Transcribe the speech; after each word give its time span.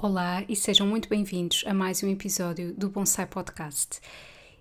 Olá 0.00 0.44
e 0.48 0.54
sejam 0.54 0.86
muito 0.86 1.08
bem-vindos 1.08 1.64
a 1.66 1.74
mais 1.74 2.04
um 2.04 2.08
episódio 2.08 2.72
do 2.72 2.88
Bonsai 2.88 3.26
Podcast. 3.26 3.98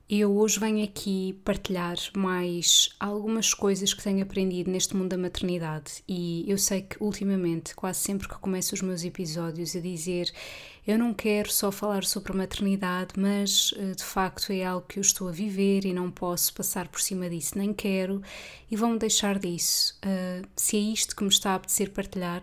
Eu 0.10 0.36
hoje 0.36 0.60
venho 0.60 0.84
aqui 0.84 1.40
partilhar 1.46 1.96
mais 2.18 2.90
algumas 3.00 3.54
coisas 3.54 3.94
que 3.94 4.02
tenho 4.02 4.24
aprendido 4.24 4.72
neste 4.72 4.98
mundo 4.98 5.10
da 5.10 5.18
maternidade 5.18 6.04
e 6.08 6.44
eu 6.48 6.58
sei 6.58 6.82
que 6.82 6.98
ultimamente, 7.00 7.76
quase 7.76 8.00
sempre 8.00 8.28
que 8.28 8.34
começo 8.40 8.74
os 8.74 8.82
meus 8.82 9.04
episódios 9.04 9.76
a 9.76 9.80
dizer 9.80 10.34
eu 10.88 10.98
não 10.98 11.14
quero 11.14 11.52
só 11.52 11.72
falar 11.72 12.04
sobre 12.04 12.34
maternidade, 12.34 13.14
mas 13.16 13.76
eh, 13.78 13.92
de 13.92 14.04
facto 14.04 14.52
é 14.52 14.66
algo 14.66 14.88
que 14.88 14.98
eu 14.98 15.02
estou 15.02 15.28
a 15.28 15.32
viver 15.32 15.86
e 15.86 15.94
não 15.94 16.10
posso 16.10 16.52
passar 16.52 16.88
por 16.88 17.00
cima 17.00 17.30
disso, 17.30 17.60
nem 17.60 17.76
quero 17.76 18.24
e 18.72 18.76
vão-me 18.76 18.98
deixar 18.98 19.38
disso. 19.38 20.00
Uh, 20.04 20.48
se 20.56 20.78
é 20.78 20.80
isto 20.80 21.16
que 21.16 21.22
me 21.22 21.30
está 21.30 21.52
a 21.52 21.56
apetecer 21.56 21.92
partilhar, 21.92 22.42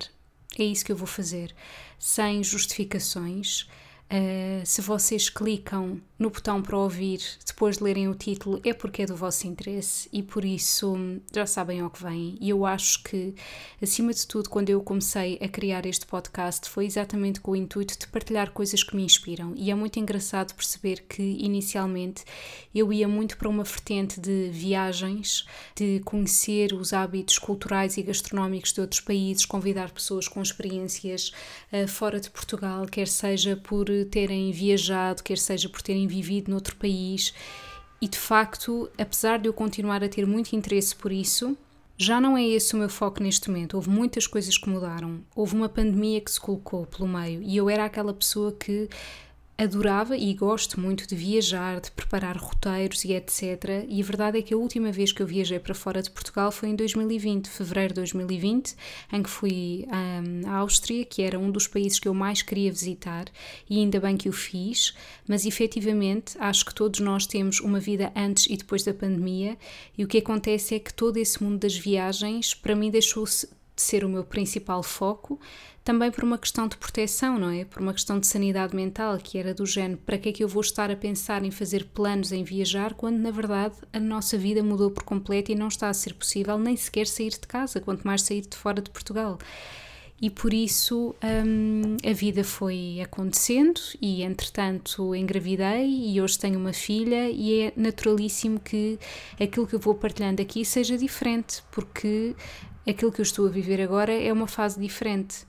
é 0.59 0.65
isso 0.65 0.84
que 0.84 0.92
eu 0.92 0.97
vou 0.97 1.06
fazer, 1.06 1.55
sem 2.05 2.44
justificações. 2.44 3.62
Uh, 4.12 4.60
se 4.66 4.83
vocês 4.83 5.30
clicam 5.30 5.98
no 6.19 6.31
botão 6.31 6.62
para 6.62 6.79
ouvir 6.79 7.20
depois 7.45 7.79
de 7.79 7.84
lerem 7.84 8.09
o 8.09 8.15
título, 8.15 8.61
é 8.65 8.73
porque 8.73 9.03
é 9.03 9.07
do 9.07 9.17
vosso 9.17 9.47
interesse 9.47 10.09
e 10.12 10.23
por 10.23 10.45
isso 10.45 10.97
já 11.33 11.47
sabem 11.47 11.81
ao 11.81 11.91
que 11.91 12.03
vem. 12.03 12.37
E 12.41 12.51
eu 12.51 12.65
acho 12.65 13.03
que, 13.03 13.34
acima 13.83 14.12
de 14.12 14.27
tudo, 14.27 14.48
quando 14.48 14.71
eu 14.71 14.81
comecei 14.81 15.39
a 15.41 15.48
criar 15.48 15.87
este 15.87 16.06
podcast, 16.06 16.69
foi 16.69 16.87
exatamente 16.87 17.41
com 17.41 17.53
o 17.53 17.56
intuito 17.56 17.98
de 17.98 18.06
partilhar 18.09 18.53
coisas 18.53 18.83
que 18.83 18.95
me 18.95 19.05
inspiram. 19.05 19.53
E 19.56 19.71
é 19.71 19.75
muito 19.75 19.98
engraçado 19.98 20.55
perceber 20.55 21.05
que, 21.09 21.23
inicialmente, 21.23 22.25
eu 22.75 22.93
ia 22.93 23.09
muito 23.09 23.37
para 23.37 23.49
uma 23.49 23.65
vertente 23.65 24.21
de 24.21 24.51
viagens, 24.51 25.47
de 25.77 26.01
conhecer 26.05 26.73
os 26.73 26.93
hábitos 26.93 27.39
culturais 27.39 27.97
e 27.97 28.03
gastronómicos 28.03 28.73
de 28.73 28.81
outros 28.81 29.01
países, 29.01 29.45
convidar 29.45 29.91
pessoas 29.91 30.28
com 30.28 30.41
experiências 30.41 31.33
uh, 31.73 31.89
fora 31.89 32.21
de 32.21 32.31
Portugal, 32.31 32.87
quer 32.87 33.09
seja 33.09 33.56
por 33.56 33.87
terem 34.11 34.53
viajado, 34.53 35.23
quer 35.23 35.39
seja 35.39 35.69
por 35.69 35.83
terem 35.83 36.03
vivido 36.06 36.50
noutro 36.50 36.77
país. 36.77 37.34
E 38.00 38.08
de 38.08 38.19
facto, 38.19 38.91
apesar 38.98 39.38
de 39.38 39.48
eu 39.48 39.52
continuar 39.52 40.02
a 40.05 40.08
ter 40.08 40.27
muito 40.27 40.55
interesse 40.55 40.94
por 40.94 41.10
isso, 41.10 41.56
já 41.97 42.20
não 42.20 42.36
é 42.36 42.44
esse 42.44 42.74
o 42.74 42.78
meu 42.78 42.88
foco 42.88 43.22
neste 43.22 43.48
momento. 43.48 43.74
Houve 43.74 43.88
muitas 43.88 44.27
coisas 44.27 44.58
que 44.58 44.69
mudaram. 44.69 45.20
Houve 45.34 45.55
uma 45.55 45.69
pandemia 45.69 46.20
que 46.20 46.30
se 46.30 46.41
colocou 46.41 46.86
pelo 46.86 47.08
meio 47.08 47.42
e 47.42 47.56
eu 47.56 47.70
era 47.70 47.84
aquela 47.84 48.12
pessoa 48.12 48.52
que 48.52 48.88
adorava 49.56 50.16
e 50.16 50.34
gosto 50.34 50.80
muito 50.80 51.06
de 51.06 51.14
viajar, 51.14 51.80
de 51.80 51.91
preparar 51.92 52.36
roteiros 52.36 53.05
e 53.05 53.12
etc. 53.12 53.86
E 53.88 54.02
a 54.02 54.05
verdade 54.05 54.38
é 54.38 54.42
que 54.42 54.53
a 54.53 54.56
última 54.56 54.91
vez 54.91 55.12
que 55.12 55.22
eu 55.22 55.26
viajei 55.26 55.60
para 55.60 55.75
fora 55.75 56.03
de 56.03 56.10
Portugal 56.10 56.50
foi 56.50 56.70
em 56.70 56.76
2020, 56.76 57.48
fevereiro 57.48 57.94
de 57.94 58.00
2020, 58.00 58.75
em 59.12 59.22
que 59.22 59.31
fui 59.31 59.87
um, 59.88 60.48
à 60.48 60.56
Áustria, 60.56 61.04
que 61.04 61.22
era 61.22 61.38
um 61.38 61.50
dos 61.50 61.69
países 61.69 62.00
que 62.00 62.09
eu 62.09 62.14
mais 62.14 62.43
queria 62.43 62.70
visitar, 62.70 63.26
e 63.70 63.78
ainda 63.78 64.00
bem 64.00 64.16
que 64.16 64.28
o 64.28 64.32
fiz, 64.32 64.94
mas 65.26 65.47
efetivamente 65.47 66.37
acho 66.41 66.64
que 66.64 66.75
todos 66.75 66.98
nós 66.98 67.26
temos 67.26 67.60
uma 67.60 67.78
vida 67.78 68.12
antes 68.16 68.47
e 68.47 68.56
depois 68.56 68.82
da 68.82 68.93
pandemia, 68.93 69.56
e 69.97 70.04
o 70.04 70.09
que 70.09 70.19
acontece 70.19 70.75
é 70.75 70.78
que 70.81 70.93
todo 70.93 71.16
esse 71.16 71.43
mundo 71.43 71.59
das 71.59 71.76
viagens, 71.76 72.54
para 72.54 72.75
mim, 72.75 72.91
deixou-se 72.91 73.48
de 73.76 73.82
ser 73.82 74.04
o 74.04 74.09
meu 74.09 74.25
principal 74.25 74.82
foco, 74.82 75.41
também 75.84 76.11
por 76.11 76.25
uma 76.25 76.39
questão 76.39 76.67
de 76.67 76.78
proteção, 76.78 77.39
não 77.39 77.50
é? 77.50 77.67
Por 77.67 77.83
uma 77.83 77.93
questão 77.93 78.19
de 78.19 78.27
sanidade 78.27 78.75
mental, 78.75 79.19
que 79.19 79.37
era 79.37 79.53
do 79.53 79.67
género: 79.67 80.00
para 80.05 80.17
que 80.17 80.31
é 80.31 80.33
que 80.33 80.43
eu 80.43 80.49
vou 80.49 80.62
estar 80.62 80.91
a 80.91 80.97
pensar 80.97 81.45
em 81.45 81.50
fazer 81.50 81.84
planos 81.84 82.33
em 82.33 82.43
viajar 82.43 82.95
quando 82.95 83.19
na 83.19 83.31
verdade 83.31 83.75
a 83.93 84.00
nossa 84.00 84.39
vida 84.39 84.62
mudou 84.62 84.91
por 84.91 85.03
completo 85.03 85.53
e 85.53 85.55
não 85.55 85.69
está 85.69 85.89
a 85.89 85.94
ser 85.94 86.15
possível 86.15 86.59
nem 86.59 86.75
sequer 86.75 87.06
sair 87.06 87.31
de 87.31 87.47
casa, 87.47 87.81
quanto 87.81 88.05
mais 88.05 88.23
sair 88.23 88.41
de 88.41 88.56
fora 88.56 88.81
de 88.81 88.91
Portugal. 88.91 89.39
E 90.23 90.31
por 90.31 90.55
isso 90.55 91.15
hum, 91.44 91.97
a 92.09 92.12
vida 92.12 92.44
foi 92.44 93.00
acontecendo, 93.03 93.81
e 94.00 94.23
entretanto 94.23 95.15
engravidei, 95.15 95.87
e 95.87 96.21
hoje 96.23 96.39
tenho 96.39 96.59
uma 96.59 96.73
filha, 96.73 97.28
e 97.28 97.65
é 97.65 97.73
naturalíssimo 97.77 98.59
que 98.61 98.99
aquilo 99.39 99.67
que 99.67 99.75
eu 99.75 99.81
vou 99.81 99.94
partilhando 99.94 100.41
aqui 100.41 100.65
seja 100.65 100.97
diferente, 100.97 101.62
porque 101.71 102.34
aquilo 102.89 103.12
que 103.12 103.21
eu 103.21 103.25
estou 103.25 103.47
a 103.47 103.50
viver 103.50 103.83
agora 103.83 104.12
é 104.15 104.33
uma 104.33 104.47
fase 104.47 104.81
diferente. 104.81 105.44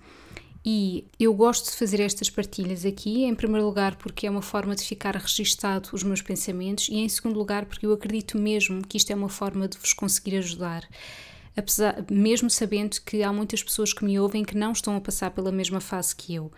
E 0.67 1.05
eu 1.19 1.31
gosto 1.31 1.69
de 1.69 1.77
fazer 1.77 1.99
estas 1.99 2.27
partilhas 2.27 2.85
aqui, 2.85 3.23
em 3.23 3.35
primeiro 3.35 3.63
lugar, 3.63 3.95
porque 3.97 4.25
é 4.25 4.31
uma 4.31 4.41
forma 4.41 4.75
de 4.75 4.83
ficar 4.83 5.15
registado 5.15 5.89
os 5.93 6.01
meus 6.01 6.23
pensamentos, 6.23 6.89
e 6.89 6.95
em 6.95 7.07
segundo 7.07 7.37
lugar, 7.37 7.65
porque 7.65 7.85
eu 7.85 7.93
acredito 7.93 8.35
mesmo 8.35 8.81
que 8.81 8.97
isto 8.97 9.11
é 9.11 9.15
uma 9.15 9.29
forma 9.29 9.67
de 9.67 9.77
vos 9.77 9.93
conseguir 9.93 10.37
ajudar. 10.37 10.83
Apesar, 11.55 12.03
mesmo 12.09 12.49
sabendo 12.49 12.99
que 13.05 13.21
há 13.21 13.31
muitas 13.31 13.61
pessoas 13.61 13.93
que 13.93 14.03
me 14.03 14.19
ouvem 14.19 14.43
que 14.43 14.57
não 14.57 14.71
estão 14.71 14.95
a 14.95 15.01
passar 15.01 15.29
pela 15.29 15.51
mesma 15.51 15.79
fase 15.79 16.15
que 16.15 16.33
eu 16.33 16.51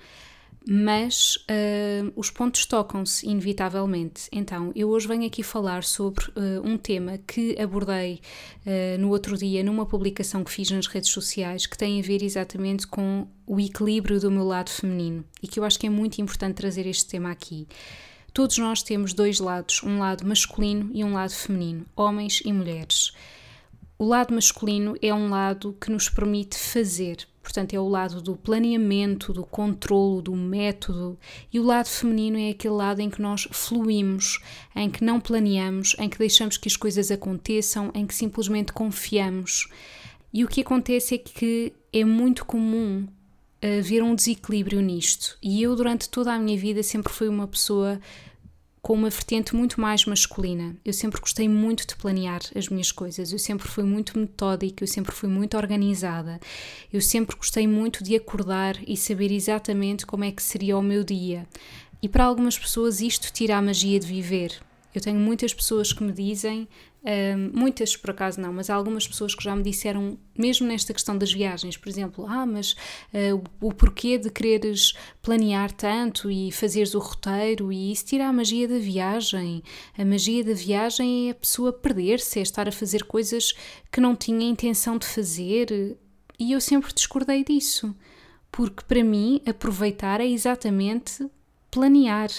mas 0.69 1.37
uh, 1.49 2.11
os 2.15 2.29
pontos 2.29 2.65
tocam-se 2.65 3.25
inevitavelmente. 3.25 4.27
Então, 4.31 4.71
eu 4.75 4.89
hoje 4.89 5.07
venho 5.07 5.25
aqui 5.25 5.41
falar 5.41 5.83
sobre 5.83 6.25
uh, 6.29 6.61
um 6.61 6.77
tema 6.77 7.17
que 7.25 7.55
abordei 7.59 8.19
uh, 8.65 8.99
no 8.99 9.09
outro 9.09 9.37
dia 9.37 9.63
numa 9.63 9.85
publicação 9.85 10.43
que 10.43 10.51
fiz 10.51 10.69
nas 10.69 10.87
redes 10.87 11.09
sociais 11.09 11.65
que 11.65 11.77
tem 11.77 11.99
a 11.99 12.03
ver 12.03 12.21
exatamente 12.21 12.85
com 12.85 13.27
o 13.45 13.59
equilíbrio 13.59 14.19
do 14.19 14.29
meu 14.29 14.43
lado 14.43 14.69
feminino 14.69 15.23
e 15.41 15.47
que 15.47 15.57
eu 15.57 15.63
acho 15.63 15.79
que 15.79 15.87
é 15.87 15.89
muito 15.89 16.19
importante 16.19 16.55
trazer 16.55 16.85
este 16.85 17.07
tema 17.07 17.31
aqui. 17.31 17.65
Todos 18.33 18.57
nós 18.57 18.83
temos 18.83 19.13
dois 19.13 19.39
lados, 19.39 19.81
um 19.83 19.99
lado 19.99 20.27
masculino 20.27 20.91
e 20.93 21.03
um 21.03 21.13
lado 21.13 21.31
feminino, 21.31 21.85
homens 21.95 22.41
e 22.43 22.51
mulheres. 22.51 23.13
O 23.97 24.05
lado 24.05 24.33
masculino 24.33 24.95
é 25.01 25.11
um 25.13 25.29
lado 25.29 25.75
que 25.81 25.89
nos 25.89 26.07
permite 26.07 26.55
fazer, 26.55 27.27
portanto, 27.47 27.73
é 27.73 27.79
o 27.79 27.87
lado 27.87 28.21
do 28.21 28.35
planeamento, 28.35 29.31
do 29.31 29.45
controlo, 29.45 30.21
do 30.21 30.35
método, 30.35 31.17
e 31.51 31.61
o 31.61 31.63
lado 31.63 31.87
feminino 31.87 32.37
é 32.37 32.49
aquele 32.49 32.73
lado 32.73 32.99
em 32.99 33.09
que 33.09 33.21
nós 33.21 33.47
fluímos, 33.49 34.41
em 34.75 34.89
que 34.89 35.01
não 35.01 35.17
planeamos, 35.17 35.95
em 35.97 36.09
que 36.09 36.17
deixamos 36.17 36.57
que 36.57 36.67
as 36.67 36.75
coisas 36.75 37.09
aconteçam, 37.09 37.89
em 37.93 38.05
que 38.05 38.13
simplesmente 38.13 38.73
confiamos. 38.73 39.69
E 40.33 40.43
o 40.43 40.47
que 40.49 40.59
acontece 40.59 41.15
é 41.15 41.17
que 41.17 41.71
é 41.93 42.03
muito 42.03 42.43
comum 42.43 43.07
haver 43.61 44.03
um 44.03 44.13
desequilíbrio 44.13 44.81
nisto. 44.81 45.37
E 45.41 45.63
eu, 45.63 45.73
durante 45.73 46.09
toda 46.09 46.33
a 46.33 46.37
minha 46.37 46.57
vida, 46.57 46.83
sempre 46.83 47.13
fui 47.13 47.29
uma 47.29 47.47
pessoa 47.47 47.97
com 48.81 48.93
uma 48.93 49.09
vertente 49.09 49.55
muito 49.55 49.81
mais 49.81 50.05
masculina. 50.05 50.75
Eu 50.85 50.93
sempre 50.93 51.19
gostei 51.19 51.49
muito 51.49 51.85
de 51.85 51.95
planear 51.95 52.41
as 52.55 52.69
minhas 52.69 52.91
coisas, 52.91 53.31
eu 53.31 53.39
sempre 53.39 53.67
fui 53.67 53.83
muito 53.83 54.17
metódica, 54.17 54.83
eu 54.83 54.87
sempre 54.87 55.13
fui 55.13 55.29
muito 55.29 55.57
organizada, 55.57 56.39
eu 56.91 57.01
sempre 57.01 57.35
gostei 57.35 57.67
muito 57.67 58.03
de 58.03 58.15
acordar 58.15 58.77
e 58.87 58.95
saber 58.95 59.31
exatamente 59.31 60.05
como 60.05 60.23
é 60.23 60.31
que 60.31 60.41
seria 60.41 60.77
o 60.77 60.81
meu 60.81 61.03
dia. 61.03 61.47
E 62.01 62.07
para 62.07 62.25
algumas 62.25 62.57
pessoas 62.57 63.01
isto 63.01 63.31
tira 63.33 63.57
a 63.57 63.61
magia 63.61 63.99
de 63.99 64.07
viver. 64.07 64.59
Eu 64.93 65.01
tenho 65.01 65.19
muitas 65.19 65.53
pessoas 65.53 65.91
que 65.91 66.03
me 66.03 66.11
dizem 66.11 66.67
muitas 67.53 67.95
por 67.95 68.11
acaso 68.11 68.39
não, 68.41 68.51
mas 68.51 68.69
há 68.69 68.75
algumas 68.75 69.07
pessoas 69.07 69.33
que 69.33 69.43
já 69.43 69.55
me 69.55 69.63
disseram, 69.63 70.17
mesmo 70.37 70.67
nesta 70.67 70.93
questão 70.93 71.17
das 71.17 71.31
viagens, 71.31 71.77
por 71.77 71.87
exemplo, 71.87 72.25
ah, 72.27 72.45
mas 72.45 72.73
uh, 73.13 73.41
o 73.61 73.73
porquê 73.73 74.17
de 74.17 74.29
quereres 74.29 74.93
planear 75.21 75.71
tanto 75.71 76.29
e 76.29 76.51
fazeres 76.51 76.93
o 76.93 76.99
roteiro 76.99 77.71
e 77.71 77.93
isso 77.93 78.05
tira 78.05 78.27
a 78.27 78.33
magia 78.33 78.67
da 78.67 78.77
viagem. 78.77 79.63
A 79.97 80.03
magia 80.03 80.43
da 80.43 80.53
viagem 80.53 81.29
é 81.29 81.31
a 81.31 81.35
pessoa 81.35 81.71
perder-se, 81.71 82.39
é 82.39 82.41
estar 82.41 82.67
a 82.67 82.71
fazer 82.73 83.05
coisas 83.05 83.53
que 83.89 84.01
não 84.01 84.15
tinha 84.15 84.49
intenção 84.49 84.97
de 84.97 85.07
fazer. 85.07 85.97
E 86.37 86.51
eu 86.51 86.59
sempre 86.59 86.93
discordei 86.93 87.43
disso, 87.43 87.95
porque 88.51 88.83
para 88.83 89.03
mim 89.03 89.41
aproveitar 89.45 90.19
é 90.19 90.27
exatamente 90.27 91.25
planear 91.71 92.29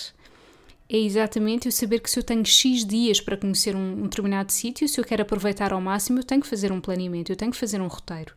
é 0.90 0.96
exatamente 0.96 1.66
eu 1.66 1.72
saber 1.72 2.00
que 2.00 2.10
se 2.10 2.18
eu 2.18 2.22
tenho 2.22 2.44
X 2.44 2.84
dias 2.84 3.20
para 3.20 3.36
conhecer 3.36 3.76
um, 3.76 3.92
um 3.92 4.02
determinado 4.04 4.50
sítio, 4.50 4.88
se 4.88 4.98
eu 4.98 5.04
quero 5.04 5.22
aproveitar 5.22 5.72
ao 5.72 5.80
máximo, 5.80 6.18
eu 6.18 6.24
tenho 6.24 6.40
que 6.40 6.48
fazer 6.48 6.72
um 6.72 6.80
planeamento, 6.80 7.30
eu 7.30 7.36
tenho 7.36 7.52
que 7.52 7.58
fazer 7.58 7.80
um 7.80 7.88
roteiro. 7.88 8.34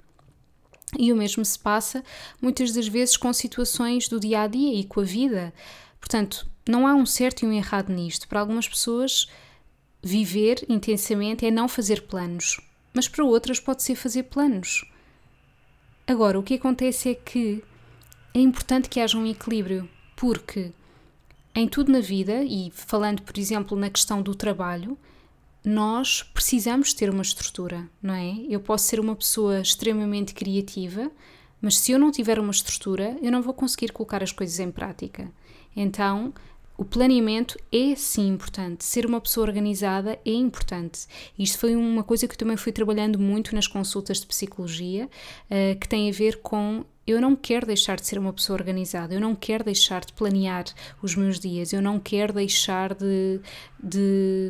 E 1.00 1.14
o 1.14 1.16
mesmo 1.16 1.46
se 1.46 1.58
passa 1.58 2.04
muitas 2.42 2.74
das 2.74 2.88
vezes 2.88 3.16
com 3.16 3.32
situações 3.32 4.10
do 4.10 4.20
dia 4.20 4.42
a 4.42 4.48
dia 4.48 4.74
e 4.78 4.84
com 4.84 5.00
a 5.00 5.04
vida. 5.04 5.54
Portanto, 5.98 6.46
não 6.68 6.86
há 6.86 6.94
um 6.94 7.06
certo 7.06 7.44
e 7.44 7.48
um 7.48 7.54
errado 7.54 7.90
nisto. 7.90 8.28
Para 8.28 8.42
algumas 8.42 8.68
pessoas, 8.68 9.30
viver 10.04 10.66
intensamente 10.68 11.46
é 11.46 11.52
não 11.52 11.70
fazer 11.70 12.02
planos, 12.02 12.60
mas 12.94 13.08
para 13.08 13.24
outras 13.24 13.62
pode 13.62 13.82
ser 13.82 13.96
fazer 13.96 14.24
planos. 14.24 14.84
Agora, 16.06 16.38
o 16.38 16.44
que 16.44 16.56
acontece 16.56 17.10
é 17.10 17.16
que 17.16 17.64
é 18.34 18.40
importante 18.40 18.90
que 18.90 19.00
haja 19.00 19.18
um 19.18 19.26
equilíbrio, 19.26 19.88
porque 20.18 20.74
em 21.54 21.68
tudo 21.68 21.92
na 21.92 22.00
vida, 22.00 22.44
e 22.44 22.72
falando, 22.72 23.22
por 23.22 23.38
exemplo, 23.38 23.78
na 23.78 23.90
questão 23.90 24.22
do 24.22 24.34
trabalho, 24.34 24.98
nós 25.64 26.24
precisamos 26.24 26.94
ter 26.94 27.10
uma 27.10 27.22
estrutura, 27.22 27.88
não 28.02 28.16
é? 28.16 28.36
Eu 28.50 28.60
posso 28.60 28.86
ser 28.86 29.00
uma 29.00 29.16
pessoa 29.16 29.62
extremamente 29.62 30.34
criativa, 30.34 31.12
mas 31.62 31.78
se 31.78 31.92
eu 31.92 32.00
não 32.00 32.12
tiver 32.12 32.40
uma 32.40 32.52
estrutura, 32.52 33.16
eu 33.22 33.32
não 33.32 33.42
vou 33.42 33.54
conseguir 33.54 33.92
colocar 33.92 34.24
as 34.24 34.32
coisas 34.32 34.60
em 34.60 34.72
prática. 34.72 35.32
Então, 35.76 36.34
o 36.78 36.84
planeamento 36.84 37.60
é 37.72 37.96
sim 37.96 38.28
importante, 38.28 38.84
ser 38.84 39.06
uma 39.06 39.22
pessoa 39.22 39.46
organizada 39.46 40.18
é 40.26 40.34
importante. 40.34 41.06
Isto 41.38 41.60
foi 41.60 41.76
uma 41.76 42.04
coisa 42.04 42.28
que 42.28 42.34
eu 42.34 42.40
também 42.40 42.58
fui 42.58 42.72
trabalhando 42.72 43.20
muito 43.20 43.54
nas 43.54 43.68
consultas 43.68 44.20
de 44.20 44.26
psicologia, 44.26 45.06
uh, 45.06 45.80
que 45.80 45.88
tem 45.88 46.10
a 46.10 46.14
ver 46.14 46.42
com 46.42 46.84
eu 47.12 47.22
não 47.22 47.36
quero 47.36 47.66
deixar 47.66 47.98
de 47.98 48.06
ser 48.06 48.18
uma 48.18 48.34
pessoa 48.34 48.58
organizada, 48.58 49.14
eu 49.14 49.20
não 49.20 49.36
quero 49.36 49.64
deixar 49.64 50.04
de 50.04 50.14
planear 50.14 50.66
os 51.02 51.16
meus 51.16 51.40
dias, 51.40 51.74
eu 51.74 51.82
não 51.82 52.00
quero 52.00 52.34
deixar 52.34 52.94
de, 52.94 53.40
de, 53.82 54.50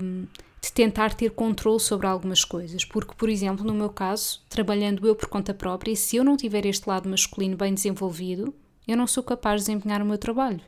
de 0.62 0.74
tentar 0.74 1.13
ter 1.13 1.31
controle 1.31 1.80
sobre 1.80 2.08
algumas 2.08 2.46
coisas. 2.46 2.86
Porque, 2.86 3.13
por 3.16 3.30
exemplo, 3.30 3.66
no 3.66 3.74
meu 3.74 3.90
caso, 3.90 4.42
trabalhando 4.50 5.08
eu 5.08 5.16
por 5.16 5.28
conta 5.28 5.54
própria, 5.54 5.96
se 5.96 6.16
eu 6.16 6.24
não 6.24 6.38
tiver 6.38 6.66
este 6.66 6.88
lado 6.88 7.10
masculino 7.10 7.58
bem 7.58 7.74
desenvolvido, 7.74 8.54
eu 8.88 8.98
não 8.98 9.08
sou 9.08 9.24
capaz 9.24 9.62
de 9.62 9.68
desempenhar 9.68 10.02
o 10.02 10.06
meu 10.06 10.18
trabalho 10.18 10.62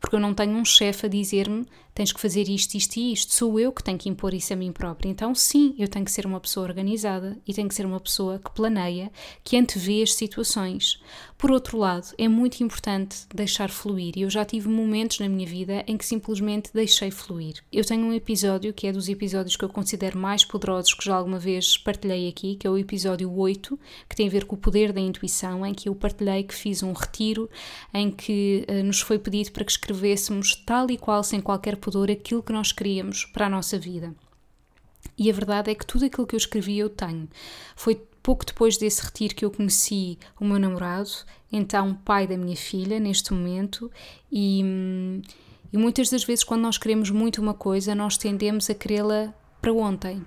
porque 0.00 0.16
eu 0.16 0.20
não 0.20 0.34
tenho 0.34 0.52
um 0.52 0.64
chefe 0.64 1.06
a 1.06 1.08
dizer-me 1.08 1.66
tens 1.98 2.12
que 2.12 2.20
fazer 2.20 2.48
isto, 2.48 2.76
isto 2.76 2.96
e 2.96 3.12
isto. 3.12 3.34
Sou 3.34 3.58
eu 3.58 3.72
que 3.72 3.82
tenho 3.82 3.98
que 3.98 4.08
impor 4.08 4.32
isso 4.32 4.52
a 4.52 4.56
mim 4.56 4.70
própria. 4.70 5.08
Então, 5.08 5.34
sim, 5.34 5.74
eu 5.76 5.88
tenho 5.88 6.04
que 6.04 6.12
ser 6.12 6.26
uma 6.26 6.38
pessoa 6.38 6.68
organizada 6.68 7.36
e 7.44 7.52
tenho 7.52 7.68
que 7.68 7.74
ser 7.74 7.84
uma 7.84 7.98
pessoa 7.98 8.38
que 8.38 8.52
planeia, 8.52 9.10
que 9.42 9.56
antevê 9.56 10.00
as 10.00 10.14
situações. 10.14 11.02
Por 11.36 11.50
outro 11.50 11.76
lado, 11.76 12.06
é 12.16 12.28
muito 12.28 12.60
importante 12.62 13.18
deixar 13.34 13.68
fluir 13.68 14.16
e 14.16 14.22
eu 14.22 14.30
já 14.30 14.44
tive 14.44 14.68
momentos 14.68 15.18
na 15.18 15.28
minha 15.28 15.46
vida 15.46 15.84
em 15.88 15.96
que 15.96 16.06
simplesmente 16.06 16.70
deixei 16.72 17.10
fluir. 17.10 17.64
Eu 17.72 17.84
tenho 17.84 18.06
um 18.06 18.12
episódio 18.12 18.72
que 18.72 18.86
é 18.86 18.92
dos 18.92 19.08
episódios 19.08 19.56
que 19.56 19.64
eu 19.64 19.68
considero 19.68 20.18
mais 20.18 20.44
poderosos 20.44 20.94
que 20.94 21.04
já 21.04 21.16
alguma 21.16 21.38
vez 21.38 21.76
partilhei 21.76 22.28
aqui, 22.28 22.54
que 22.54 22.66
é 22.66 22.70
o 22.70 22.78
episódio 22.78 23.32
8, 23.32 23.78
que 24.08 24.16
tem 24.16 24.28
a 24.28 24.30
ver 24.30 24.44
com 24.46 24.54
o 24.54 24.58
poder 24.58 24.92
da 24.92 25.00
intuição, 25.00 25.66
em 25.66 25.74
que 25.74 25.88
eu 25.88 25.94
partilhei 25.94 26.44
que 26.44 26.54
fiz 26.54 26.82
um 26.82 26.92
retiro 26.92 27.48
em 27.94 28.10
que 28.10 28.64
uh, 28.68 28.84
nos 28.84 29.00
foi 29.00 29.18
pedido 29.18 29.50
para 29.52 29.64
que 29.64 29.70
escrevêssemos 29.88 30.54
tal 30.54 30.90
e 30.90 30.98
qual, 30.98 31.22
sem 31.24 31.40
qualquer 31.40 31.76
pudor, 31.76 32.10
aquilo 32.10 32.42
que 32.42 32.52
nós 32.52 32.72
queríamos 32.72 33.24
para 33.24 33.46
a 33.46 33.50
nossa 33.50 33.78
vida. 33.78 34.14
E 35.16 35.30
a 35.30 35.32
verdade 35.32 35.70
é 35.70 35.74
que 35.74 35.86
tudo 35.86 36.04
aquilo 36.04 36.26
que 36.26 36.34
eu 36.34 36.38
escrevi 36.38 36.78
eu 36.78 36.90
tenho. 36.90 37.28
Foi 37.74 37.94
pouco 38.22 38.44
depois 38.44 38.76
desse 38.76 39.02
retiro 39.02 39.34
que 39.34 39.44
eu 39.44 39.50
conheci 39.50 40.18
o 40.38 40.44
meu 40.44 40.58
namorado, 40.58 41.10
então 41.50 41.94
pai 41.94 42.26
da 42.26 42.36
minha 42.36 42.56
filha 42.56 43.00
neste 43.00 43.32
momento, 43.32 43.90
e, 44.30 44.60
e 45.72 45.78
muitas 45.78 46.10
das 46.10 46.24
vezes 46.24 46.44
quando 46.44 46.62
nós 46.62 46.76
queremos 46.76 47.10
muito 47.10 47.40
uma 47.40 47.54
coisa, 47.54 47.94
nós 47.94 48.16
tendemos 48.16 48.68
a 48.68 48.74
querê-la 48.74 49.32
para 49.60 49.72
ontem. 49.72 50.24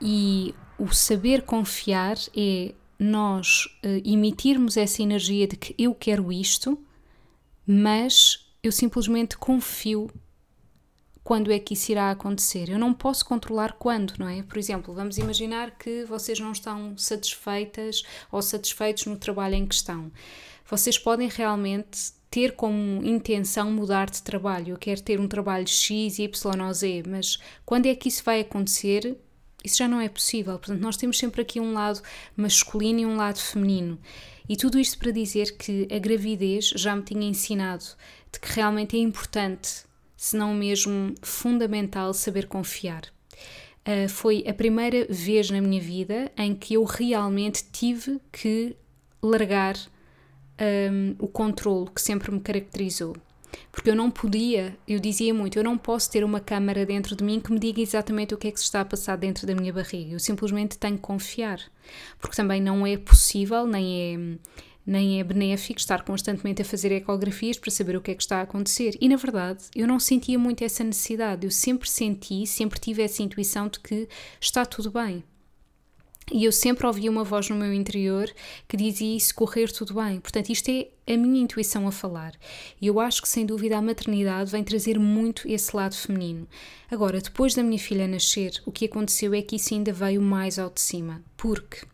E 0.00 0.54
o 0.78 0.88
saber 0.88 1.42
confiar 1.42 2.16
é 2.36 2.72
nós 2.98 3.66
uh, 3.84 4.02
emitirmos 4.04 4.76
essa 4.76 5.02
energia 5.02 5.46
de 5.46 5.56
que 5.56 5.74
eu 5.78 5.94
quero 5.94 6.32
isto, 6.32 6.78
mas 7.66 8.47
eu 8.62 8.72
simplesmente 8.72 9.36
confio 9.36 10.10
quando 11.22 11.52
é 11.52 11.58
que 11.58 11.74
isso 11.74 11.92
irá 11.92 12.10
acontecer. 12.10 12.70
Eu 12.70 12.78
não 12.78 12.94
posso 12.94 13.24
controlar 13.24 13.74
quando, 13.74 14.14
não 14.18 14.26
é? 14.26 14.42
Por 14.42 14.56
exemplo, 14.56 14.94
vamos 14.94 15.18
imaginar 15.18 15.72
que 15.72 16.04
vocês 16.04 16.40
não 16.40 16.52
estão 16.52 16.96
satisfeitas 16.96 18.02
ou 18.32 18.40
satisfeitos 18.40 19.04
no 19.04 19.16
trabalho 19.16 19.54
em 19.54 19.66
questão. 19.66 20.10
Vocês 20.64 20.98
podem 20.98 21.28
realmente 21.28 22.12
ter 22.30 22.52
como 22.52 23.04
intenção 23.04 23.70
mudar 23.70 24.08
de 24.08 24.22
trabalho. 24.22 24.70
Eu 24.72 24.78
quero 24.78 25.02
ter 25.02 25.20
um 25.20 25.28
trabalho 25.28 25.66
X, 25.66 26.18
Y 26.18 26.66
ou 26.66 26.72
Z, 26.72 27.02
mas 27.06 27.38
quando 27.64 27.86
é 27.86 27.94
que 27.94 28.08
isso 28.08 28.22
vai 28.24 28.40
acontecer? 28.40 29.16
Isso 29.62 29.78
já 29.78 29.88
não 29.88 30.00
é 30.00 30.08
possível. 30.08 30.58
Portanto, 30.58 30.80
nós 30.80 30.96
temos 30.96 31.18
sempre 31.18 31.42
aqui 31.42 31.60
um 31.60 31.74
lado 31.74 32.00
masculino 32.36 33.00
e 33.00 33.06
um 33.06 33.16
lado 33.16 33.38
feminino. 33.38 33.98
E 34.48 34.56
tudo 34.56 34.78
isto 34.78 34.98
para 34.98 35.10
dizer 35.10 35.58
que 35.58 35.86
a 35.90 35.98
gravidez 35.98 36.72
já 36.74 36.96
me 36.96 37.02
tinha 37.02 37.28
ensinado 37.28 37.84
de 38.32 38.40
que 38.40 38.52
realmente 38.52 38.96
é 38.96 39.00
importante, 39.00 39.84
se 40.16 40.36
não 40.36 40.54
mesmo 40.54 41.14
fundamental, 41.22 42.12
saber 42.12 42.46
confiar. 42.46 43.02
Uh, 43.86 44.08
foi 44.08 44.44
a 44.46 44.52
primeira 44.52 45.06
vez 45.08 45.50
na 45.50 45.60
minha 45.60 45.80
vida 45.80 46.30
em 46.36 46.54
que 46.54 46.74
eu 46.74 46.84
realmente 46.84 47.64
tive 47.72 48.20
que 48.30 48.76
largar 49.22 49.76
um, 50.60 51.14
o 51.18 51.28
controle 51.28 51.88
que 51.94 52.00
sempre 52.00 52.30
me 52.30 52.40
caracterizou. 52.40 53.16
Porque 53.72 53.90
eu 53.90 53.94
não 53.94 54.10
podia, 54.10 54.76
eu 54.86 54.98
dizia 54.98 55.32
muito, 55.32 55.58
eu 55.58 55.64
não 55.64 55.78
posso 55.78 56.10
ter 56.10 56.22
uma 56.22 56.40
câmara 56.40 56.84
dentro 56.84 57.16
de 57.16 57.24
mim 57.24 57.40
que 57.40 57.50
me 57.50 57.58
diga 57.58 57.80
exatamente 57.80 58.34
o 58.34 58.38
que 58.38 58.48
é 58.48 58.52
que 58.52 58.58
se 58.58 58.64
está 58.64 58.80
a 58.80 58.84
passar 58.84 59.16
dentro 59.16 59.46
da 59.46 59.54
minha 59.54 59.72
barriga. 59.72 60.12
Eu 60.12 60.18
simplesmente 60.18 60.78
tenho 60.78 60.96
que 60.96 61.02
confiar. 61.02 61.60
Porque 62.18 62.36
também 62.36 62.60
não 62.60 62.86
é 62.86 62.96
possível, 62.96 63.66
nem 63.66 64.38
é, 64.38 64.38
nem 64.88 65.20
é 65.20 65.24
benéfico 65.24 65.78
estar 65.78 66.02
constantemente 66.02 66.62
a 66.62 66.64
fazer 66.64 66.90
ecografias 66.92 67.58
para 67.58 67.70
saber 67.70 67.94
o 67.94 68.00
que 68.00 68.10
é 68.10 68.14
que 68.14 68.22
está 68.22 68.38
a 68.38 68.42
acontecer. 68.42 68.96
E 68.98 69.06
na 69.06 69.16
verdade, 69.16 69.64
eu 69.76 69.86
não 69.86 70.00
sentia 70.00 70.38
muito 70.38 70.64
essa 70.64 70.82
necessidade. 70.82 71.46
Eu 71.46 71.50
sempre 71.50 71.90
senti, 71.90 72.46
sempre 72.46 72.80
tive 72.80 73.02
essa 73.02 73.22
intuição 73.22 73.68
de 73.68 73.80
que 73.80 74.08
está 74.40 74.64
tudo 74.64 74.90
bem. 74.90 75.22
E 76.32 76.44
eu 76.44 76.52
sempre 76.52 76.86
ouvia 76.86 77.10
uma 77.10 77.22
voz 77.22 77.50
no 77.50 77.56
meu 77.56 77.72
interior 77.72 78.30
que 78.66 78.78
dizia 78.78 79.14
isso, 79.14 79.34
correr 79.34 79.70
tudo 79.70 79.92
bem. 79.92 80.20
Portanto, 80.20 80.48
isto 80.48 80.70
é 80.70 80.88
a 81.06 81.16
minha 81.18 81.42
intuição 81.42 81.86
a 81.86 81.92
falar. 81.92 82.32
E 82.80 82.86
eu 82.86 82.98
acho 82.98 83.20
que, 83.20 83.28
sem 83.28 83.44
dúvida, 83.44 83.76
a 83.76 83.82
maternidade 83.82 84.50
vem 84.50 84.64
trazer 84.64 84.98
muito 84.98 85.46
esse 85.46 85.76
lado 85.76 85.94
feminino. 85.94 86.48
Agora, 86.90 87.20
depois 87.20 87.54
da 87.54 87.62
minha 87.62 87.78
filha 87.78 88.08
nascer, 88.08 88.62
o 88.64 88.72
que 88.72 88.86
aconteceu 88.86 89.34
é 89.34 89.42
que 89.42 89.56
isso 89.56 89.74
ainda 89.74 89.92
veio 89.92 90.22
mais 90.22 90.58
ao 90.58 90.70
de 90.70 90.80
cima. 90.80 91.22
Porque, 91.36 91.86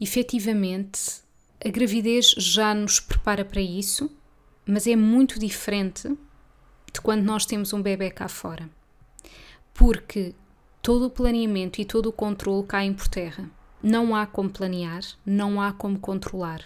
efetivamente, 0.00 1.23
a 1.64 1.70
gravidez 1.70 2.34
já 2.36 2.74
nos 2.74 3.00
prepara 3.00 3.44
para 3.44 3.60
isso, 3.60 4.10
mas 4.66 4.86
é 4.86 4.94
muito 4.94 5.38
diferente 5.38 6.08
de 6.92 7.00
quando 7.00 7.22
nós 7.22 7.46
temos 7.46 7.72
um 7.72 7.80
bebê 7.80 8.10
cá 8.10 8.28
fora. 8.28 8.68
Porque 9.72 10.34
todo 10.82 11.06
o 11.06 11.10
planeamento 11.10 11.80
e 11.80 11.84
todo 11.84 12.06
o 12.06 12.12
controle 12.12 12.66
caem 12.66 12.92
por 12.92 13.08
terra. 13.08 13.50
Não 13.82 14.14
há 14.14 14.26
como 14.26 14.50
planear, 14.50 15.02
não 15.24 15.60
há 15.60 15.72
como 15.72 15.98
controlar. 15.98 16.64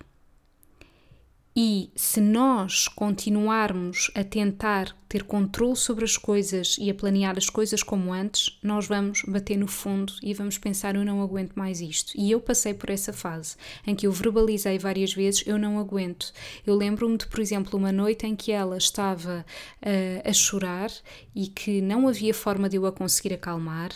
E 1.61 1.91
se 1.97 2.21
nós 2.21 2.87
continuarmos 2.87 4.13
a 4.15 4.23
tentar 4.23 4.97
ter 5.09 5.25
controle 5.25 5.75
sobre 5.75 6.05
as 6.05 6.17
coisas 6.17 6.77
e 6.79 6.89
a 6.89 6.95
planear 6.95 7.37
as 7.37 7.51
coisas 7.51 7.83
como 7.83 8.13
antes, 8.13 8.57
nós 8.63 8.87
vamos 8.87 9.23
bater 9.27 9.59
no 9.59 9.67
fundo 9.67 10.13
e 10.23 10.33
vamos 10.33 10.57
pensar: 10.57 10.95
eu 10.95 11.05
não 11.05 11.21
aguento 11.21 11.55
mais 11.57 11.81
isto. 11.81 12.13
E 12.17 12.31
eu 12.31 12.41
passei 12.41 12.75
por 12.75 12.91
essa 12.91 13.13
fase 13.13 13.57
em 13.85 13.97
que 13.97 14.07
eu 14.07 14.13
verbalizei 14.13 14.79
várias 14.79 15.13
vezes: 15.13 15.43
eu 15.49 15.59
não 15.59 15.81
aguento. 15.81 16.33
Eu 16.65 16.77
lembro-me 16.77 17.19
de, 17.19 17.27
por 17.27 17.41
exemplo, 17.41 17.77
uma 17.77 17.91
noite 17.91 18.25
em 18.25 18.37
que 18.37 18.53
ela 18.53 18.79
estava 18.79 19.45
uh, 19.83 20.31
a 20.31 20.33
chorar 20.33 20.93
e 21.35 21.49
que 21.49 21.81
não 21.81 22.07
havia 22.07 22.33
forma 22.33 22.69
de 22.69 22.77
eu 22.77 22.87
a 22.87 22.93
conseguir 22.93 23.35
acalmar 23.35 23.91